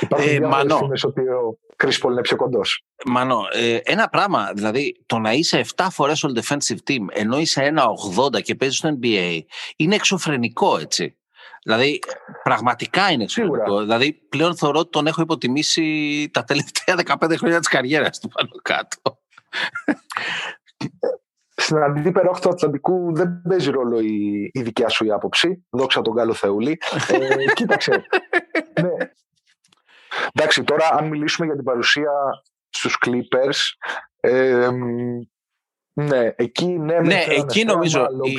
Υπάρχουν 0.00 0.28
ε, 0.28 0.40
μανώ. 0.40 0.76
φήμες 0.76 1.04
ότι 1.04 1.20
ο 1.20 1.58
Κρίσπολ 1.76 2.12
είναι 2.12 2.20
πιο 2.20 2.36
κοντός. 2.36 2.84
Μανώ, 3.06 3.40
ε, 3.52 3.78
ένα 3.82 4.08
πράγμα 4.08 4.52
δηλαδή 4.54 5.04
το 5.06 5.18
να 5.18 5.32
είσαι 5.32 5.64
7 5.76 5.86
φορές 5.90 6.26
all 6.26 6.38
defensive 6.38 6.90
team 6.90 7.04
ενώ 7.10 7.38
είσαι 7.38 7.72
1,80 8.34 8.42
και 8.42 8.54
παίζεις 8.54 8.78
στο 8.78 8.98
NBA 9.00 9.40
είναι 9.76 9.94
εξωφρενικό 9.94 10.78
έτσι 10.78 11.16
Δηλαδή, 11.66 12.00
πραγματικά 12.42 13.10
είναι 13.10 13.22
εξαιρετικό. 13.22 13.80
Δηλαδή, 13.80 14.12
πλέον 14.12 14.56
θεωρώ 14.56 14.78
ότι 14.78 14.90
τον 14.90 15.06
έχω 15.06 15.22
υποτιμήσει 15.22 16.28
τα 16.32 16.44
τελευταία 16.44 17.16
15 17.22 17.34
χρόνια 17.36 17.58
της 17.58 17.68
καριέρας 17.68 18.18
του 18.18 18.28
πάνω 18.28 18.50
κάτω. 18.62 19.18
Στην 21.56 21.76
αντίπερα 21.76 22.28
όχθη 22.28 22.42
του 22.42 22.48
Ατλαντικού 22.48 23.14
δεν 23.14 23.42
παίζει 23.48 23.70
ρόλο 23.70 24.00
η, 24.00 24.50
η 24.52 24.62
δικιά 24.62 24.88
σου 24.88 25.04
η 25.04 25.10
άποψη. 25.10 25.66
Δόξα 25.70 26.00
τον 26.00 26.14
Κάλο 26.14 26.34
Θεούλη. 26.34 26.78
Ε, 27.08 27.44
κοίταξε. 27.54 28.06
ναι. 28.80 29.10
Εντάξει, 30.32 30.64
τώρα 30.64 30.88
αν 30.92 31.08
μιλήσουμε 31.08 31.46
για 31.46 31.56
την 31.56 31.64
παρουσία 31.64 32.10
στους 32.68 32.98
Clippers, 33.06 33.58
ε, 34.20 34.68
ναι, 35.92 36.32
εκεί 36.36 36.66
ναι, 36.66 37.00
ναι 37.00 37.24
εκεί 37.28 37.64
νομίζω 37.64 38.06
η, 38.22 38.34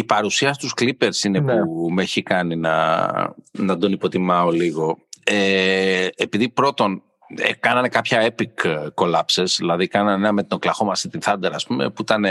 η 0.00 0.04
παρουσία 0.04 0.52
στους 0.52 0.72
Clippers 0.80 1.24
είναι 1.24 1.40
ναι. 1.40 1.62
που 1.62 1.88
με 1.90 2.02
έχει 2.02 2.22
κάνει 2.22 2.56
να, 2.56 3.06
να 3.50 3.78
τον 3.78 3.92
υποτιμάω 3.92 4.50
λίγο. 4.50 4.98
Ε, 5.24 6.06
επειδή 6.16 6.48
πρώτον 6.48 7.02
ε, 7.36 7.52
κάνανε 7.52 7.88
κάποια 7.88 8.34
epic 8.34 8.70
collapses, 8.94 9.54
δηλαδή 9.56 9.88
κάνανε 9.88 10.16
ένα 10.16 10.32
με 10.32 10.42
την 10.42 10.58
Oklahoma 10.60 10.92
City 10.92 11.18
Thunder, 11.30 11.50
ας 11.52 11.66
πούμε, 11.66 11.90
που 11.90 12.02
ήταν 12.02 12.24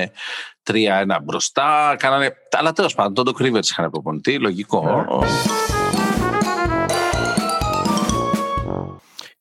3-1 0.71 0.75
μπροστά, 1.23 1.95
κάνανε, 1.99 2.33
αλλά 2.51 2.71
τέλος 2.71 2.95
πάντων, 2.95 3.13
τον 3.25 3.33
Doc 3.35 3.41
Rivers 3.41 3.65
είχαν 3.71 3.89
προπονητή, 3.89 4.39
λογικό. 4.39 5.07
Ναι. 5.19 5.98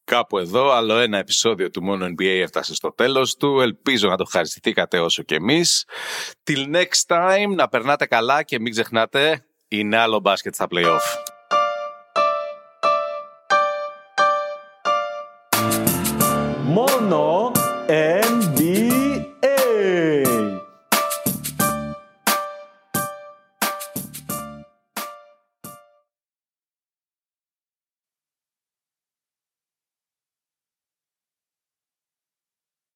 Κάπου 0.08 0.38
εδώ 0.38 0.70
άλλο 0.70 0.98
ένα 0.98 1.18
επεισόδιο 1.18 1.70
του 1.70 1.82
Μόνο 1.82 2.06
NBA 2.06 2.40
έφτασε 2.42 2.74
στο 2.74 2.92
τέλος 2.92 3.36
του. 3.36 3.60
Ελπίζω 3.60 4.08
να 4.08 4.16
το 4.16 4.22
ευχαριστηθήκατε 4.26 4.98
όσο 4.98 5.22
και 5.22 5.34
εμείς. 5.34 5.84
Till 6.44 6.74
next 6.74 7.16
time, 7.16 7.54
να 7.54 7.68
περνάτε 7.68 8.06
καλά 8.06 8.42
και 8.42 8.60
μην 8.60 8.72
ξεχνάτε, 8.72 9.44
είναι 9.68 9.96
άλλο 9.96 10.20
μπάσκετ 10.20 10.54
στα 10.54 10.66
play-off. 10.70 10.98
Μόνο 16.64 17.37